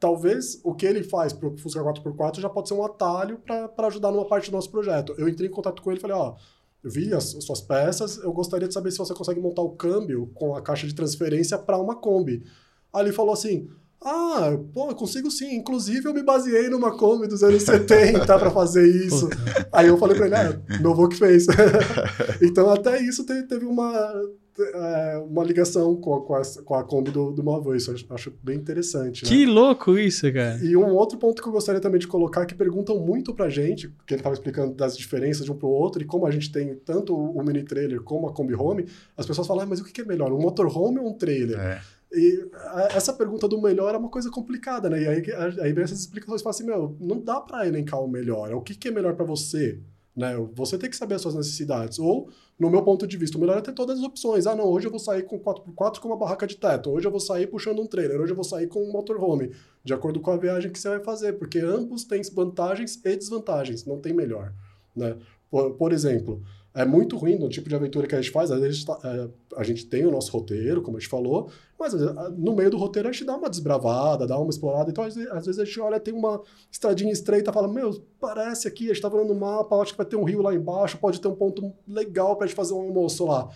[0.06, 3.40] talvez o que ele faz para o Fusca 4x4 já pode ser um atalho
[3.76, 5.16] para ajudar numa parte do nosso projeto.
[5.18, 6.36] Eu entrei em contato com ele e falei, ó,
[6.84, 9.72] eu vi as, as, suas peças, eu gostaria de saber se você consegue montar o
[9.72, 12.44] câmbio com a caixa de transferência para uma Kombi.
[12.94, 13.68] Aí ele falou assim,
[14.00, 15.56] ah, pô, eu consigo sim.
[15.56, 19.28] Inclusive, eu me baseei numa Kombi dos anos 70 para fazer isso.
[19.72, 21.48] Aí eu falei para ele, é, meu avô que fez.
[22.44, 23.90] então, até isso teve uma
[24.58, 27.76] é, uma ligação com a, com a, com a Kombi do, do avô.
[27.76, 29.24] Isso eu acho bem interessante.
[29.24, 29.30] Né?
[29.30, 30.64] Que louco isso, cara.
[30.64, 33.90] E um outro ponto que eu gostaria também de colocar, que perguntam muito pra gente,
[34.06, 36.76] que ele estava explicando das diferenças de um pro outro, e como a gente tem
[36.76, 38.86] tanto o mini trailer como a Kombi Home,
[39.18, 41.60] as pessoas falam, ah, mas o que é melhor, um motorhome ou um trailer?
[41.60, 41.82] É.
[42.14, 42.48] E
[42.92, 45.02] essa pergunta do melhor é uma coisa complicada, né?
[45.02, 45.24] E aí,
[45.60, 48.50] aí vem essas explicações e fala assim, meu, não dá para elencar o melhor.
[48.50, 49.80] É o que, que é melhor para você?
[50.16, 50.34] Né?
[50.54, 52.00] Você tem que saber as suas necessidades.
[52.00, 54.48] Ou, no meu ponto de vista, o melhor é ter todas as opções.
[54.48, 56.92] Ah, não, hoje eu vou sair com 4x4 com uma barraca de teto.
[56.92, 58.22] Hoje eu vou sair puxando um trailer.
[58.22, 59.52] Hoje eu vou sair com um motorhome.
[59.84, 61.34] De acordo com a viagem que você vai fazer.
[61.34, 63.86] Porque ambos têm vantagens e desvantagens.
[63.86, 64.54] Não tem melhor.
[64.96, 65.18] Né?
[65.52, 66.42] Por, por exemplo,
[66.76, 68.52] é muito ruim no tipo de aventura que a gente faz.
[68.52, 71.94] Às vezes tá, é, a gente tem o nosso roteiro, como a gente falou, mas
[72.38, 74.92] no meio do roteiro a gente dá uma desbravada, dá uma explorada.
[74.92, 78.68] Então, às vezes, às vezes a gente olha, tem uma estradinha estreita, fala: Meu, parece
[78.68, 80.98] aqui, a gente tá vendo no mapa, acho que vai ter um rio lá embaixo,
[80.98, 83.50] pode ter um ponto legal pra gente fazer um almoço lá.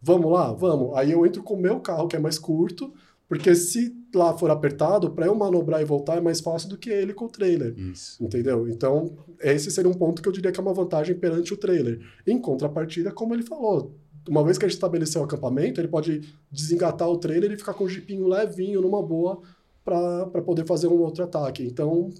[0.00, 0.52] Vamos lá?
[0.52, 0.96] Vamos.
[0.96, 2.92] Aí eu entro com o meu carro, que é mais curto
[3.30, 6.90] porque se lá for apertado, para eu manobrar e voltar é mais fácil do que
[6.90, 7.78] ele com o trailer.
[7.78, 8.22] Isso.
[8.22, 8.68] Entendeu?
[8.68, 12.00] Então, esse seria um ponto que eu diria que é uma vantagem perante o trailer.
[12.26, 13.94] Em contrapartida, como ele falou,
[14.28, 17.74] uma vez que a gente estabeleceu o acampamento, ele pode desengatar o trailer e ficar
[17.74, 19.40] com o jipinho levinho, numa boa,
[19.84, 21.64] para poder fazer um outro ataque.
[21.64, 22.10] Então,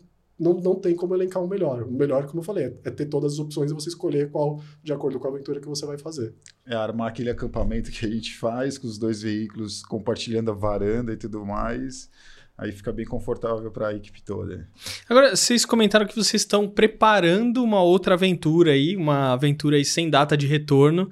[0.41, 1.83] não, não tem como elencar o um melhor.
[1.83, 4.91] O melhor, como eu falei, é ter todas as opções e você escolher qual de
[4.91, 6.35] acordo com a aventura que você vai fazer.
[6.67, 11.13] É armar aquele acampamento que a gente faz com os dois veículos compartilhando a varanda
[11.13, 12.09] e tudo mais.
[12.57, 14.67] Aí fica bem confortável para a equipe toda.
[15.09, 20.09] Agora, vocês comentaram que vocês estão preparando uma outra aventura aí, uma aventura aí sem
[20.09, 21.11] data de retorno.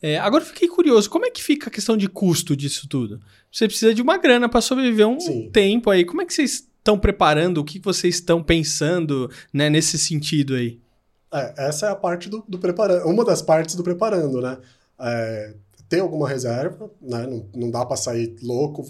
[0.00, 3.20] É, agora fiquei curioso, como é que fica a questão de custo disso tudo?
[3.50, 5.50] Você precisa de uma grana para sobreviver um Sim.
[5.50, 6.04] tempo aí.
[6.04, 7.58] Como é que vocês estão preparando?
[7.58, 10.80] O que vocês estão pensando né, nesse sentido aí?
[11.32, 14.58] É, essa é a parte do, do preparando, uma das partes do preparando, né?
[14.98, 15.54] É,
[15.88, 17.26] ter alguma reserva, né?
[17.26, 18.84] Não, não dá para sair louco.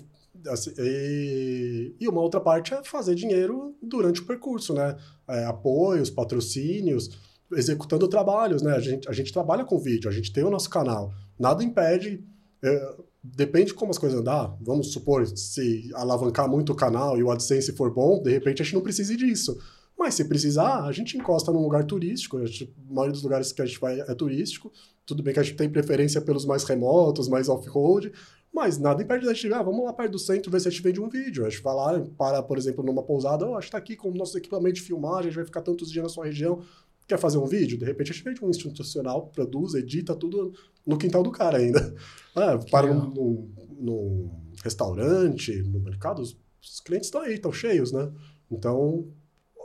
[0.49, 4.97] Assim, e, e, uma outra parte é fazer dinheiro durante o percurso, né?
[5.27, 7.11] É, apoios, patrocínios,
[7.53, 8.73] executando trabalhos, né?
[8.73, 11.13] A gente, a gente trabalha com vídeo, a gente tem o nosso canal.
[11.39, 12.25] Nada impede.
[12.63, 12.95] É,
[13.35, 14.57] depende de como as coisas andar.
[14.61, 18.65] Vamos supor, se alavancar muito o canal e o AdSense for bom, de repente a
[18.65, 19.59] gente não precise disso.
[19.99, 22.39] Mas se precisar, a gente encosta num lugar turístico.
[22.39, 24.73] A, gente, a maioria dos lugares que a gente vai é turístico.
[25.05, 28.13] Tudo bem que a gente tem preferência pelos mais remotos, mais off-road,
[28.53, 30.83] mas nada impede da gente, ah, vamos lá perto do centro ver se a gente
[30.83, 31.45] vende um vídeo.
[31.45, 34.11] A gente vai lá, para, por exemplo, numa pousada, oh, a gente está aqui com
[34.11, 36.61] o nosso equipamento de filmagem, a gente vai ficar tantos dias na sua região,
[37.09, 37.79] quer fazer um vídeo?
[37.79, 40.53] De repente a gente vende um institucional, produz, edita tudo
[40.87, 41.95] no quintal do cara ainda.
[42.37, 44.31] É, para num, num,
[44.63, 46.37] restaurante, no mercado, os
[46.85, 48.13] clientes estão aí, estão cheios, né?
[48.49, 49.09] Então,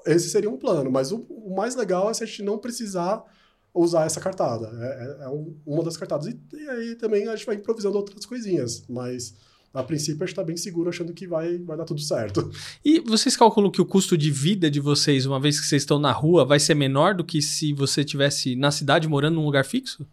[0.08, 0.90] esse seria um plano.
[0.92, 3.24] Mas o, o, mais legal é se a gente não precisar
[3.72, 4.72] usar essa cartada.
[4.80, 6.26] É, é, é um, uma das cartadas.
[6.26, 8.84] E, e, aí também a gente vai improvisando outras coisinhas.
[8.90, 9.36] Mas
[9.74, 12.52] a princípio a gente está bem seguro achando que vai, vai dar tudo certo.
[12.86, 15.98] E vocês calculam que o custo de vida de vocês, uma vez que vocês estão
[15.98, 19.66] na rua, vai ser menor do que se você tivesse na cidade morando num lugar
[19.66, 20.06] fixo?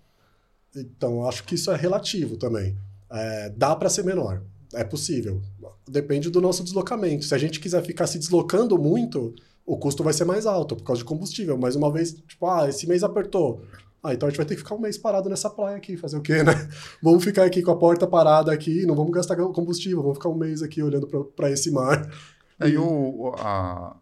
[0.74, 2.74] Então, acho que isso é relativo também.
[3.10, 4.42] É, dá para ser menor.
[4.72, 5.42] É possível.
[5.86, 7.24] Depende do nosso deslocamento.
[7.26, 9.34] Se a gente quiser ficar se deslocando muito,
[9.66, 11.58] o custo vai ser mais alto por causa de combustível.
[11.58, 13.62] Mas uma vez, tipo, ah, esse mês apertou.
[14.02, 16.16] Ah, então a gente vai ter que ficar um mês parado nessa praia aqui, fazer
[16.16, 16.52] o quê, né?
[17.02, 20.38] Vamos ficar aqui com a porta parada aqui, não vamos gastar combustível, vamos ficar um
[20.38, 22.10] mês aqui olhando para esse mar.
[22.58, 23.96] É, e o, a,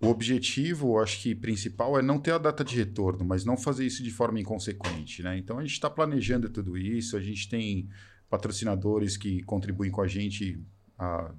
[0.00, 3.84] o objetivo, acho que principal, é não ter a data de retorno, mas não fazer
[3.84, 5.36] isso de forma inconsequente, né?
[5.36, 7.88] Então a gente está planejando tudo isso, a gente tem
[8.28, 10.60] patrocinadores que contribuem com a gente
[10.98, 11.32] há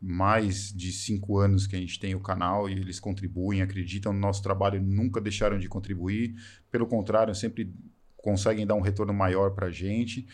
[0.00, 4.20] mais de cinco anos que a gente tem o canal e eles contribuem, acreditam no
[4.20, 6.34] nosso trabalho, nunca deixaram de contribuir.
[6.70, 7.72] Pelo contrário, sempre
[8.16, 10.26] conseguem dar um retorno maior para a gente.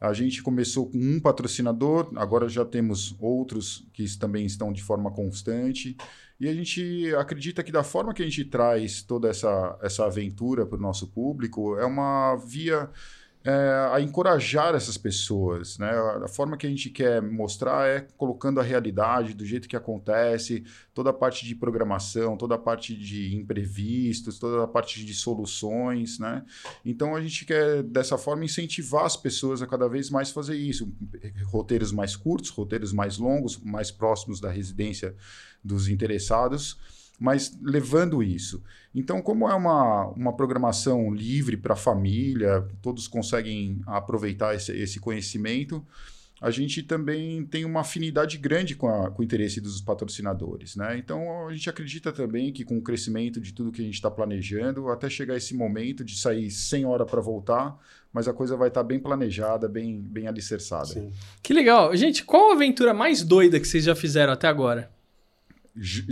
[0.00, 5.10] A gente começou com um patrocinador, agora já temos outros que também estão de forma
[5.10, 5.96] constante.
[6.38, 10.64] E a gente acredita que da forma que a gente traz toda essa, essa aventura
[10.64, 12.88] para o nosso público, é uma via
[13.48, 15.78] é, a encorajar essas pessoas.
[15.78, 15.90] Né?
[16.22, 20.64] A forma que a gente quer mostrar é colocando a realidade do jeito que acontece,
[20.92, 26.18] toda a parte de programação, toda a parte de imprevistos, toda a parte de soluções.
[26.18, 26.44] Né?
[26.84, 30.92] Então a gente quer, dessa forma, incentivar as pessoas a cada vez mais fazer isso.
[31.46, 35.16] Roteiros mais curtos, roteiros mais longos, mais próximos da residência
[35.64, 36.76] dos interessados
[37.18, 38.62] mas levando isso.
[38.94, 45.00] Então, como é uma, uma programação livre para a família, todos conseguem aproveitar esse, esse
[45.00, 45.84] conhecimento,
[46.40, 50.76] a gente também tem uma afinidade grande com, a, com o interesse dos patrocinadores.
[50.76, 50.96] Né?
[50.96, 54.10] Então, a gente acredita também que com o crescimento de tudo que a gente está
[54.10, 57.76] planejando, até chegar esse momento de sair sem hora para voltar,
[58.12, 60.86] mas a coisa vai estar tá bem planejada, bem, bem alicerçada.
[60.86, 61.12] Sim.
[61.42, 61.94] Que legal.
[61.96, 64.90] Gente, qual a aventura mais doida que vocês já fizeram até agora?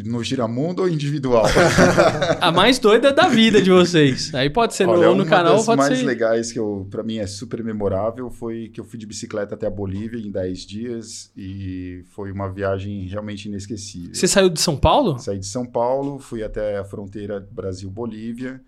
[0.04, 1.44] No Giramundo ou individual?
[2.40, 4.34] a mais doida da vida de vocês.
[4.34, 6.04] Aí pode ser Olha, no, no canal, pode mais ser...
[6.04, 9.66] legais que eu, para mim é super memorável foi que eu fui de bicicleta até
[9.66, 14.14] a Bolívia em 10 dias e foi uma viagem realmente inesquecível.
[14.14, 15.18] Você saiu de São Paulo?
[15.18, 18.60] Saí de São Paulo, fui até a fronteira Brasil-Bolívia.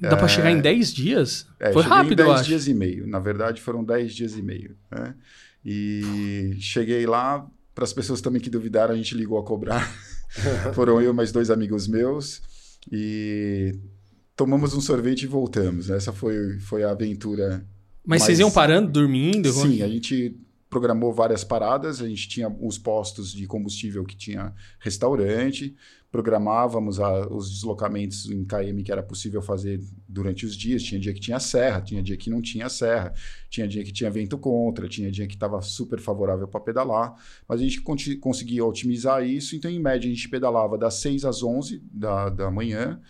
[0.00, 0.16] Dá é...
[0.16, 1.46] para chegar em 10 dias?
[1.60, 3.06] É, foi rápido, em 10 dias e meio.
[3.06, 4.76] Na verdade, foram 10 dias e meio.
[4.90, 5.14] Né?
[5.64, 9.92] E cheguei lá, para as pessoas também que duvidaram, a gente ligou a cobrar.
[10.74, 12.42] Foram eu e mais dois amigos meus
[12.90, 13.78] e
[14.36, 15.90] tomamos um sorvete e voltamos.
[15.90, 17.66] Essa foi, foi a aventura.
[18.04, 18.22] Mas mais...
[18.22, 19.52] vocês iam parando, dormindo?
[19.52, 20.36] Sim, a gente
[20.68, 25.76] programou várias paradas, a gente tinha os postos de combustível que tinha restaurante,
[26.12, 30.82] programávamos a, os deslocamentos em KM que era possível fazer durante os dias.
[30.82, 33.14] Tinha dia que tinha serra, tinha dia que não tinha serra,
[33.48, 37.14] tinha dia que tinha vento contra, tinha dia que estava super favorável para pedalar,
[37.48, 41.42] mas a gente conseguia otimizar isso, então em média a gente pedalava das 6 às
[41.42, 43.00] 11 da, da manhã,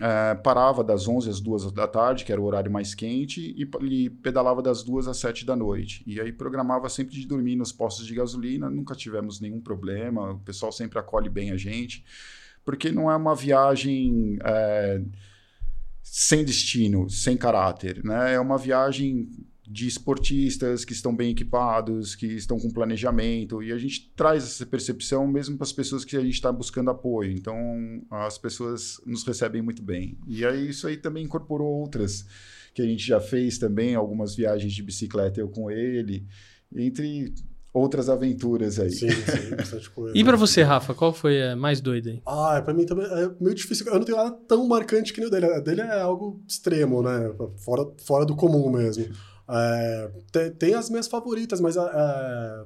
[0.00, 3.68] é, parava das 11 às 2 da tarde, que era o horário mais quente, e,
[3.86, 6.02] e, pedalava das 2 às 7 da noite.
[6.06, 10.38] E aí programava sempre de dormir nos postos de gasolina, nunca tivemos nenhum problema, o
[10.38, 12.04] pessoal sempre acolhe bem a gente,
[12.64, 15.02] porque não é uma viagem é,
[16.02, 18.34] sem destino, sem caráter, né?
[18.34, 19.28] É uma viagem
[19.70, 24.66] de esportistas que estão bem equipados, que estão com planejamento, e a gente traz essa
[24.66, 27.30] percepção mesmo para as pessoas que a gente está buscando apoio.
[27.30, 27.56] Então,
[28.10, 30.18] as pessoas nos recebem muito bem.
[30.26, 32.26] E aí, isso aí também incorporou outras
[32.74, 36.26] que a gente já fez também, algumas viagens de bicicleta eu com ele,
[36.74, 37.32] entre
[37.72, 38.90] outras aventuras aí.
[38.90, 40.18] Sim, sim, bastante coisa.
[40.18, 42.22] e para você, Rafa, qual foi a mais doida aí?
[42.26, 43.86] Ah, para mim também é meio difícil.
[43.86, 45.46] Eu não tenho nada tão marcante que nem o dele.
[45.46, 47.32] A dele é algo extremo, né?
[47.58, 49.06] Fora, fora do comum mesmo.
[49.52, 52.64] É, tem, tem, as minhas favoritas, mas é,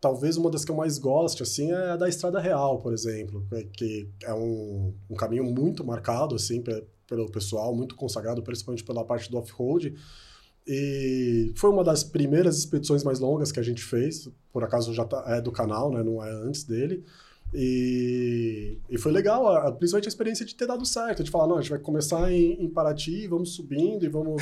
[0.00, 3.44] talvez uma das que eu mais gosto, assim, é a da Estrada Real, por exemplo,
[3.72, 6.62] que é um, um caminho muito marcado, assim,
[7.06, 9.94] pelo pessoal, muito consagrado, principalmente pela parte do off-road.
[10.66, 15.04] E foi uma das primeiras expedições mais longas que a gente fez, por acaso já
[15.04, 17.04] tá, é do canal, né, não é antes dele.
[17.52, 21.60] E, e foi legal, principalmente a experiência de ter dado certo, de falar, não, a
[21.60, 24.40] gente vai começar em, em Paraty, vamos subindo e vamos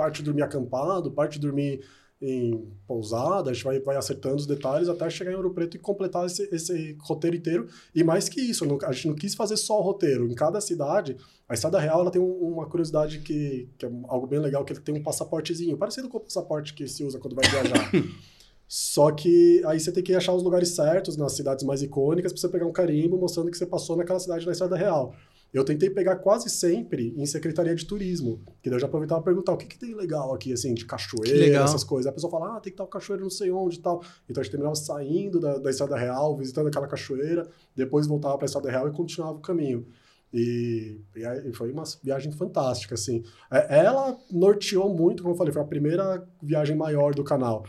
[0.00, 1.84] parte dormir acampado, parte dormir
[2.22, 5.80] em pousada, a gente vai, vai acertando os detalhes até chegar em Ouro Preto e
[5.80, 7.66] completar esse, esse roteiro inteiro.
[7.94, 10.26] E mais que isso, a gente não quis fazer só o roteiro.
[10.26, 14.26] Em cada cidade, a Estrada Real ela tem um, uma curiosidade que, que é algo
[14.26, 17.36] bem legal, que ele tem um passaportezinho, parecido com o passaporte que se usa quando
[17.36, 17.90] vai viajar.
[18.66, 22.40] Só que aí você tem que achar os lugares certos nas cidades mais icônicas para
[22.40, 25.14] você pegar um carimbo mostrando que você passou naquela cidade na Estrada Real.
[25.52, 29.32] Eu tentei pegar quase sempre em secretaria de turismo, que daí eu já aproveitava para
[29.32, 32.08] perguntar o que, que tem legal aqui, assim, de cachoeira, essas coisas.
[32.08, 34.02] A pessoa fala, ah, tem que tal cachoeira não sei onde e tal.
[34.28, 38.44] Então a gente terminava saindo da, da Estrada Real, visitando aquela cachoeira, depois voltava para
[38.44, 39.86] a Estrada Real e continuava o caminho.
[40.32, 43.24] E, e, foi uma viagem fantástica, assim.
[43.50, 47.64] É, ela norteou muito, como eu falei, foi a primeira viagem maior do canal.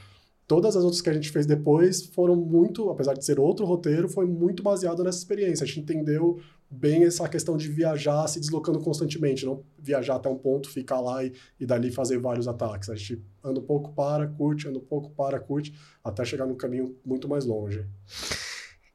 [0.48, 4.08] Todas as outras que a gente fez depois foram muito, apesar de ser outro roteiro,
[4.08, 5.64] foi muito baseado nessa experiência.
[5.64, 6.40] A gente entendeu
[6.72, 11.24] bem essa questão de viajar se deslocando constantemente, não viajar até um ponto, ficar lá
[11.24, 12.90] e, e dali fazer vários ataques.
[12.90, 16.56] A gente anda um pouco, para, curte, anda um pouco, para, curte, até chegar num
[16.56, 17.86] caminho muito mais longe.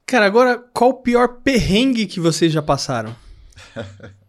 [0.06, 3.14] Cara, agora qual o pior perrengue que vocês já passaram?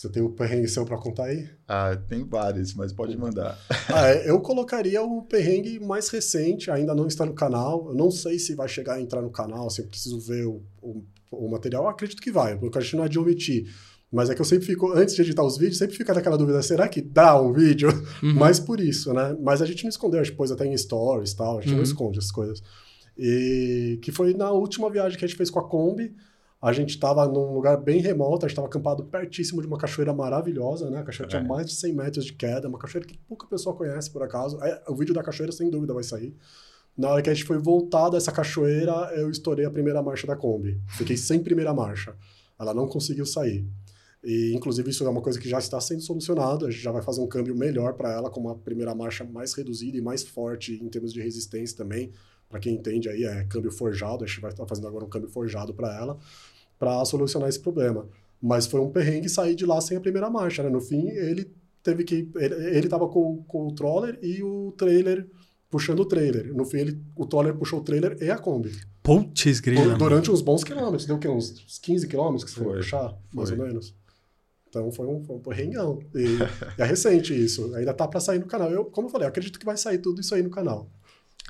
[0.00, 1.46] Você tem o um perrengue seu para contar aí?
[1.68, 3.58] Ah, tem vários, mas pode mandar.
[3.94, 7.88] ah, é, eu colocaria o perrengue mais recente, ainda não está no canal.
[7.90, 10.62] Eu não sei se vai chegar a entrar no canal, se eu preciso ver o,
[10.80, 11.82] o, o material.
[11.82, 13.70] Eu acredito que vai, porque a gente não é de omitir.
[14.10, 16.62] Mas é que eu sempre fico, antes de editar os vídeos, sempre fica naquela dúvida,
[16.62, 17.90] será que dá um vídeo?
[18.22, 18.34] Uhum.
[18.34, 19.36] Mas por isso, né?
[19.42, 21.70] Mas a gente não escondeu, a gente pôs até em stories e tal, a gente
[21.70, 21.76] uhum.
[21.76, 22.62] não esconde essas coisas.
[23.18, 26.14] E que foi na última viagem que a gente fez com a Kombi,
[26.62, 30.12] a gente estava num lugar bem remoto, a gente estava acampado pertíssimo de uma cachoeira
[30.12, 31.00] maravilhosa, né?
[31.00, 31.38] A cachoeira é.
[31.38, 34.62] tinha mais de 100 metros de queda, uma cachoeira que pouca pessoa conhece, por acaso.
[34.62, 36.36] É, o vídeo da cachoeira, sem dúvida, vai sair.
[36.96, 40.36] Na hora que a gente foi voltar dessa cachoeira, eu estourei a primeira marcha da
[40.36, 40.78] Kombi.
[40.88, 42.14] Fiquei sem primeira marcha.
[42.58, 43.66] Ela não conseguiu sair.
[44.22, 46.66] E, inclusive, isso é uma coisa que já está sendo solucionado.
[46.66, 49.54] A gente já vai fazer um câmbio melhor para ela, com uma primeira marcha mais
[49.54, 52.12] reduzida e mais forte em termos de resistência também.
[52.50, 54.24] Para quem entende aí, é câmbio forjado.
[54.24, 56.18] A gente vai estar fazendo agora um câmbio forjado para ela
[56.78, 58.08] para solucionar esse problema.
[58.42, 60.68] Mas foi um perrengue sair de lá sem a primeira marcha, né?
[60.68, 61.48] No fim, ele
[61.82, 62.28] teve que...
[62.34, 65.26] Ele estava com, o troller e o trailer
[65.70, 66.52] puxando o trailer.
[66.52, 68.72] No fim, ele, o troller puxou o trailer e a Kombi.
[69.02, 69.94] Putz, grila.
[69.94, 71.06] Durante uns bons quilômetros.
[71.06, 71.28] Deu o quê?
[71.28, 73.94] Uns 15 quilômetros que você foi puxar, mais ou menos?
[74.68, 75.40] Então foi um, foi um.
[76.14, 77.74] E, é recente isso.
[77.74, 78.70] Ainda tá para sair no canal.
[78.70, 80.90] Eu, como eu falei, acredito que vai sair tudo isso aí no canal.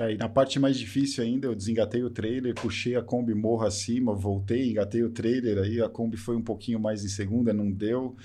[0.00, 4.14] É, na parte mais difícil ainda, eu desengatei o trailer, puxei a Kombi morro acima,
[4.14, 8.16] voltei, engatei o trailer, aí a Kombi foi um pouquinho mais em segunda, não deu.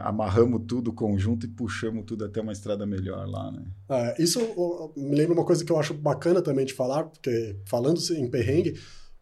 [0.00, 3.64] Amarramos tudo conjunto e puxamos tudo até uma estrada melhor lá, né?
[3.90, 4.40] É, isso
[4.96, 8.80] me lembra uma coisa que eu acho bacana também de falar, porque falando em perrengue,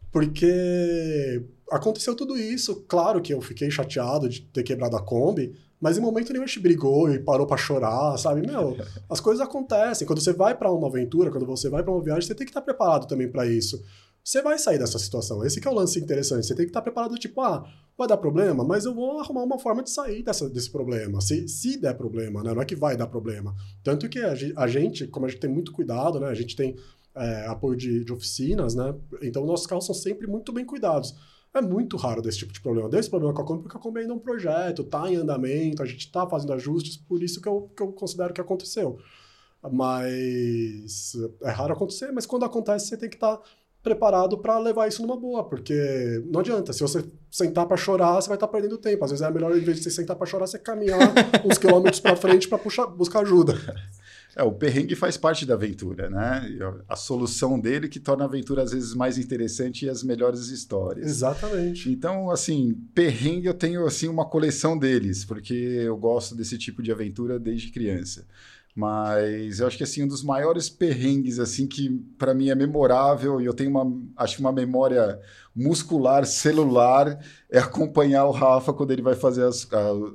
[0.09, 2.85] porque aconteceu tudo isso.
[2.87, 6.47] Claro que eu fiquei chateado de ter quebrado a Kombi, mas em momento nenhum a
[6.47, 8.47] gente brigou e parou para chorar, sabe?
[8.47, 8.77] Meu,
[9.09, 10.07] as coisas acontecem.
[10.07, 12.51] Quando você vai para uma aventura, quando você vai para uma viagem, você tem que
[12.51, 13.83] estar preparado também para isso.
[14.23, 15.43] Você vai sair dessa situação.
[15.43, 16.47] Esse é o lance interessante.
[16.47, 19.59] Você tem que estar preparado, tipo, ah, vai dar problema, mas eu vou arrumar uma
[19.59, 21.19] forma de sair dessa, desse problema.
[21.19, 22.53] Se, se der problema, né?
[22.53, 23.53] Não é que vai dar problema.
[23.83, 26.27] Tanto que a gente, como a gente tem muito cuidado, né?
[26.27, 26.77] A gente tem
[27.13, 28.95] é, apoio de, de oficinas, né?
[29.21, 31.13] Então, nossos carros são sempre muito bem cuidados.
[31.53, 32.89] É muito raro desse tipo de problema.
[32.89, 35.17] Deu esse problema com a Kombi porque a Kombi ainda é um projeto, está em
[35.17, 38.97] andamento, a gente está fazendo ajustes, por isso que eu, que eu considero que aconteceu.
[39.71, 43.43] Mas é raro acontecer, mas quando acontece, você tem que estar tá
[43.83, 46.73] preparado para levar isso numa boa, porque não adianta.
[46.73, 49.03] Se você sentar para chorar, você vai estar tá perdendo tempo.
[49.03, 50.99] Às vezes é melhor, em vez de você sentar para chorar, você caminhar
[51.45, 53.53] uns quilômetros para frente para buscar ajuda.
[54.35, 56.47] É, o perrengue faz parte da aventura, né?
[56.89, 61.05] A solução dele que torna a aventura às vezes mais interessante e as melhores histórias.
[61.07, 61.91] Exatamente.
[61.91, 66.91] Então, assim, perrengue eu tenho assim uma coleção deles, porque eu gosto desse tipo de
[66.91, 68.25] aventura desde criança.
[68.75, 73.39] Mas eu acho que assim um dos maiores perrengues assim que para mim é memorável
[73.39, 73.85] e eu tenho uma
[74.17, 75.19] acho uma memória
[75.55, 79.67] muscular celular é acompanhar o Rafa quando ele vai fazer as,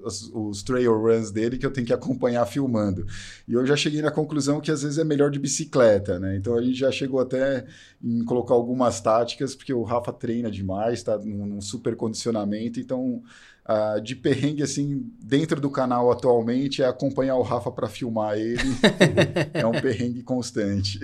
[0.04, 3.06] as, os trail runs dele que eu tenho que acompanhar filmando.
[3.46, 6.36] E eu já cheguei na conclusão que às vezes é melhor de bicicleta, né?
[6.36, 7.64] Então a gente já chegou até
[8.02, 13.22] em colocar algumas táticas porque o Rafa treina demais, está num, num super condicionamento, então
[13.68, 18.56] Uh, de perrengue assim dentro do canal atualmente é acompanhar o Rafa para filmar ele.
[19.52, 20.98] é um perrengue constante.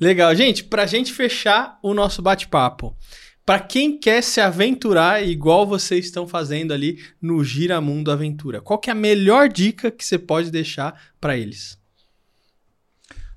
[0.00, 0.64] Legal, gente.
[0.64, 2.96] Para gente fechar o nosso bate-papo,
[3.48, 8.90] para quem quer se aventurar igual vocês estão fazendo ali no Giramundo Aventura, qual que
[8.90, 11.78] é a melhor dica que você pode deixar para eles?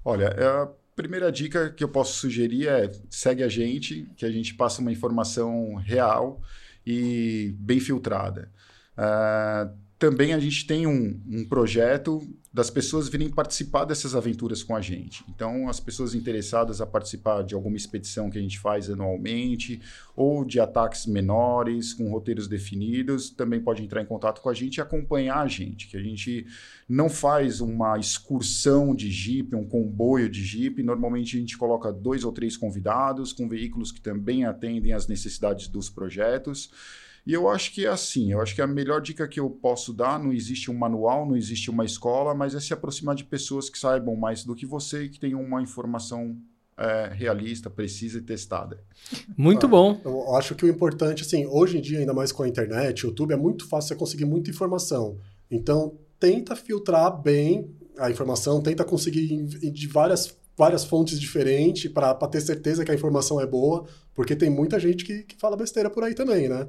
[0.03, 4.29] Olha, é a primeira dica que eu posso sugerir é segue a gente, que a
[4.29, 6.41] gente passa uma informação real
[6.85, 8.51] e bem filtrada.
[8.97, 12.21] Uh, também a gente tem um, um projeto
[12.53, 15.23] das pessoas virem participar dessas aventuras com a gente.
[15.29, 19.81] Então, as pessoas interessadas a participar de alguma expedição que a gente faz anualmente,
[20.13, 24.77] ou de ataques menores, com roteiros definidos, também pode entrar em contato com a gente
[24.77, 26.45] e acompanhar a gente, que a gente
[26.89, 30.83] não faz uma excursão de Jeep, um comboio de Jeep.
[30.83, 35.69] Normalmente a gente coloca dois ou três convidados com veículos que também atendem às necessidades
[35.69, 36.69] dos projetos.
[37.25, 39.93] E eu acho que é assim, eu acho que a melhor dica que eu posso
[39.93, 43.69] dar, não existe um manual, não existe uma escola, mas é se aproximar de pessoas
[43.69, 46.35] que saibam mais do que você e que tenham uma informação
[46.77, 48.83] é, realista, precisa e testada.
[49.37, 50.01] Muito ah, bom.
[50.03, 53.09] Eu acho que o importante, assim, hoje em dia, ainda mais com a internet, o
[53.09, 55.17] YouTube, é muito fácil você conseguir muita informação.
[55.49, 62.41] Então, tenta filtrar bem a informação, tenta conseguir de várias, várias fontes diferentes para ter
[62.41, 66.03] certeza que a informação é boa, porque tem muita gente que, que fala besteira por
[66.03, 66.67] aí também, né?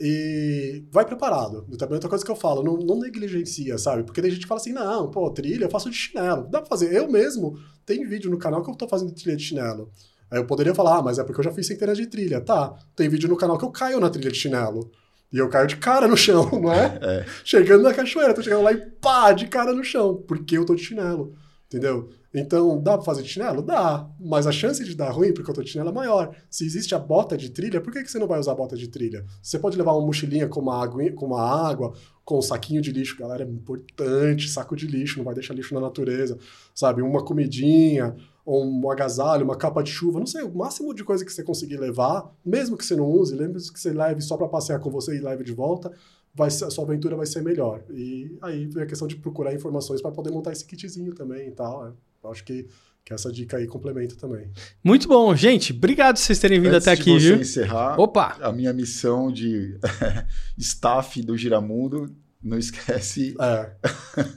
[0.00, 1.66] E vai preparado.
[1.76, 4.04] Também outra coisa que eu falo, não, não, negligencia, sabe?
[4.04, 6.46] Porque tem gente que fala assim, não, pô, trilha eu faço de chinelo.
[6.48, 6.92] Dá pra fazer.
[6.92, 9.90] Eu mesmo, tem vídeo no canal que eu tô fazendo trilha de chinelo.
[10.30, 12.40] Aí eu poderia falar, ah, mas é porque eu já fiz centenas de trilha.
[12.40, 14.90] Tá, tem vídeo no canal que eu caio na trilha de chinelo.
[15.32, 16.98] E eu caio de cara no chão, não é?
[17.02, 17.26] é.
[17.44, 20.74] Chegando na cachoeira, tô chegando lá e pá, de cara no chão, porque eu tô
[20.74, 21.34] de chinelo.
[21.66, 22.08] Entendeu?
[22.32, 23.62] Então, dá para fazer de chinelo?
[23.62, 26.36] Dá, mas a chance de dar ruim porque eu tô de chinelo é maior.
[26.50, 28.76] Se existe a bota de trilha, por que, que você não vai usar a bota
[28.76, 29.24] de trilha?
[29.42, 32.92] Você pode levar uma mochilinha com uma, água, com uma água, com um saquinho de
[32.92, 36.38] lixo, galera, é importante, saco de lixo, não vai deixar lixo na natureza,
[36.74, 37.00] sabe?
[37.00, 38.14] Uma comidinha,
[38.46, 41.78] um agasalho, uma capa de chuva, não sei, o máximo de coisa que você conseguir
[41.78, 44.90] levar, mesmo que você não use, lembre se que você leve só para passear com
[44.90, 45.90] você e leve de volta,
[46.34, 47.82] vai ser, a sua aventura vai ser melhor.
[47.90, 51.52] E aí vem a questão de procurar informações para poder montar esse kitzinho também e
[51.52, 51.84] tal.
[51.84, 51.92] Né?
[52.30, 52.66] Acho que,
[53.04, 54.50] que essa dica aí complementa também.
[54.82, 55.72] Muito bom, gente.
[55.72, 57.40] Obrigado por vocês terem vindo Antes até de aqui, você viu?
[57.40, 58.36] encerrar, Opa!
[58.40, 59.78] a minha missão de
[60.58, 63.34] staff do Giramundo não esquece.
[63.40, 63.70] É.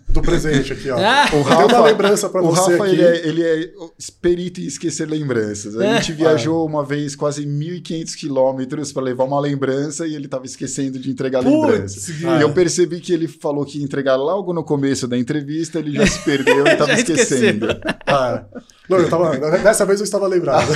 [0.10, 0.98] Do presente aqui, ó.
[1.12, 1.30] Ah.
[1.34, 2.76] O Rafa, uma lembrança para você.
[2.76, 2.90] O Rafa.
[2.90, 3.72] Ele, é, ele é
[4.22, 5.76] perito em esquecer lembranças.
[5.76, 10.46] A gente viajou uma vez quase 1.500 quilômetros para levar uma lembrança e ele estava
[10.46, 12.12] esquecendo de entregar a lembrança.
[12.12, 15.94] E eu percebi que ele falou que ia entregar logo no começo da entrevista, ele
[15.94, 17.68] já se perdeu e estava esquecendo.
[18.14, 18.44] Ah.
[18.92, 20.68] Não, eu tava, dessa vez eu estava lembrado.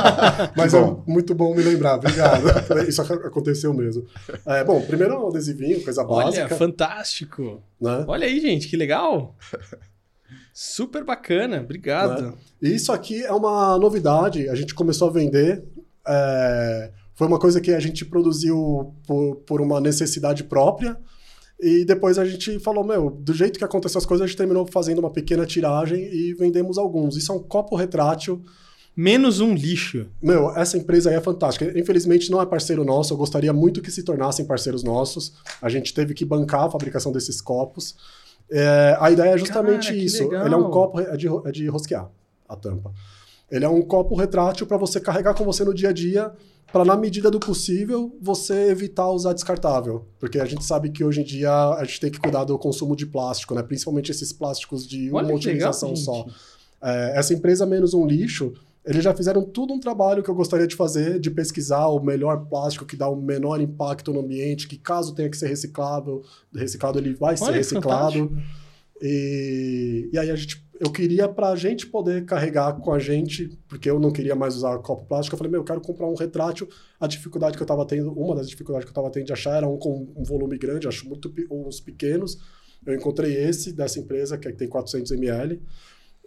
[0.56, 1.04] Mas é bom.
[1.06, 2.46] é muito bom me lembrar, obrigado.
[2.88, 4.06] Isso aconteceu mesmo.
[4.46, 6.46] É, bom, primeiro é um adesivinho, coisa básica.
[6.46, 7.62] Olha, fantástico.
[7.78, 8.04] Né?
[8.08, 9.36] Olha aí, gente, que legal.
[10.54, 12.22] Super bacana, obrigado.
[12.22, 12.32] Né?
[12.62, 15.62] Isso aqui é uma novidade, a gente começou a vender.
[16.06, 20.96] É, foi uma coisa que a gente produziu por, por uma necessidade própria.
[21.60, 24.66] E depois a gente falou, meu, do jeito que aconteceu as coisas, a gente terminou
[24.66, 27.16] fazendo uma pequena tiragem e vendemos alguns.
[27.16, 28.42] Isso é um copo retrátil.
[28.96, 30.06] Menos um lixo.
[30.20, 31.78] Meu, essa empresa aí é fantástica.
[31.78, 35.34] Infelizmente não é parceiro nosso, eu gostaria muito que se tornassem parceiros nossos.
[35.62, 37.96] A gente teve que bancar a fabricação desses copos.
[38.50, 40.24] É, a ideia é justamente Cara, isso.
[40.24, 40.46] Legal.
[40.46, 42.10] Ele é um copo é de, é de rosquear
[42.48, 42.92] a tampa.
[43.50, 46.32] Ele é um copo retrátil para você carregar com você no dia a dia
[46.72, 50.06] para, na medida do possível, você evitar usar descartável.
[50.18, 52.94] Porque a gente sabe que hoje em dia a gente tem que cuidar do consumo
[52.94, 53.62] de plástico, né?
[53.62, 56.26] principalmente esses plásticos de Olha uma utilização legal, só.
[56.82, 58.52] É, essa empresa Menos Um Lixo,
[58.84, 62.46] eles já fizeram tudo um trabalho que eu gostaria de fazer, de pesquisar o melhor
[62.46, 66.22] plástico que dá o menor impacto no ambiente, que caso tenha que ser reciclável,
[66.54, 68.30] reciclado ele vai Olha, ser reciclado.
[69.00, 73.48] E, e aí a gente eu queria para a gente poder carregar com a gente,
[73.68, 75.34] porque eu não queria mais usar copo plástico.
[75.34, 76.68] Eu falei, meu, eu quero comprar um retrátil.
[77.00, 79.56] A dificuldade que eu estava tendo, uma das dificuldades que eu estava tendo de achar
[79.56, 82.38] era um com um volume grande, acho muito uns pequenos.
[82.86, 85.60] Eu encontrei esse dessa empresa, que tem 400 ml.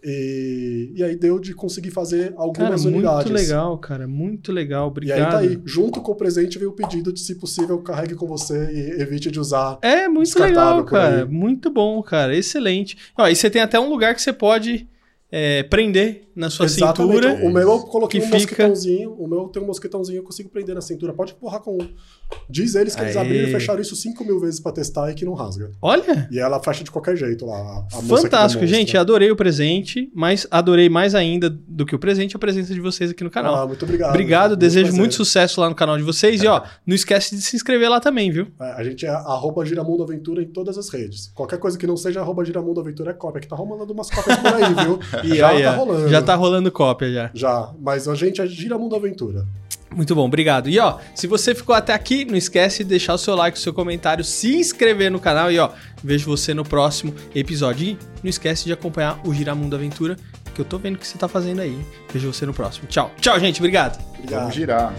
[0.04, 3.32] E, e aí deu de conseguir fazer algumas cara, unidades.
[3.32, 4.08] Muito legal, cara.
[4.08, 4.88] Muito legal.
[4.88, 5.20] Obrigado.
[5.20, 5.62] E aí tá aí.
[5.64, 9.30] Junto com o presente veio o pedido de, se possível, carregue com você e evite
[9.30, 9.78] de usar.
[9.82, 11.26] É muito legal, cara.
[11.26, 12.36] Muito bom, cara.
[12.36, 12.98] Excelente.
[13.18, 14.88] Ó, e você tem até um lugar que você pode
[15.32, 17.24] é, prender na sua Exatamente.
[17.24, 17.46] cintura.
[17.46, 18.38] O meu eu coloquei um fica...
[18.38, 19.14] mosquetãozinho.
[19.14, 21.14] O meu tem um mosquetãozinho, eu consigo prender na cintura.
[21.14, 21.78] Pode empurrar com.
[22.50, 23.08] Diz eles que Aê.
[23.08, 25.72] eles abriram e fecharam isso 5 mil vezes para testar e que não rasga.
[25.82, 26.28] Olha!
[26.32, 27.86] E ela fecha de qualquer jeito lá.
[28.08, 28.98] Fantástico, gente.
[28.98, 33.12] Adorei o presente, mas adorei mais ainda do que o presente a presença de vocês
[33.12, 33.56] aqui no canal.
[33.56, 34.10] Ah, muito obrigado.
[34.10, 35.00] Obrigado, muito desejo prazer.
[35.00, 36.42] muito sucesso lá no canal de vocês.
[36.42, 36.46] É.
[36.46, 38.48] E ó, não esquece de se inscrever lá também, viu?
[38.60, 41.32] É, a gente é arroba Giramundo Aventura em todas as redes.
[41.34, 44.38] Qualquer coisa que não seja arroba Giramundo Aventura é cópia, que tá rolando umas cópias
[44.38, 45.00] por aí, viu?
[45.24, 46.10] e já tá rolando.
[46.10, 47.32] Já tá rolando cópia já.
[47.34, 49.46] Já, mas a gente é Giramundo Aventura.
[49.94, 50.70] Muito bom, obrigado.
[50.70, 53.62] E ó, se você ficou até aqui, não esquece de deixar o seu like, o
[53.62, 55.70] seu comentário, se inscrever no canal e ó,
[56.04, 57.90] vejo você no próximo episódio.
[57.90, 60.16] E não esquece de acompanhar o Giramundo Aventura,
[60.56, 61.78] que eu tô vendo que você tá fazendo aí.
[62.12, 62.88] Vejo você no próximo.
[62.88, 63.12] Tchau.
[63.20, 63.60] Tchau, gente.
[63.60, 64.02] Obrigado.
[64.18, 64.40] obrigado.
[64.42, 64.94] Vamos girar.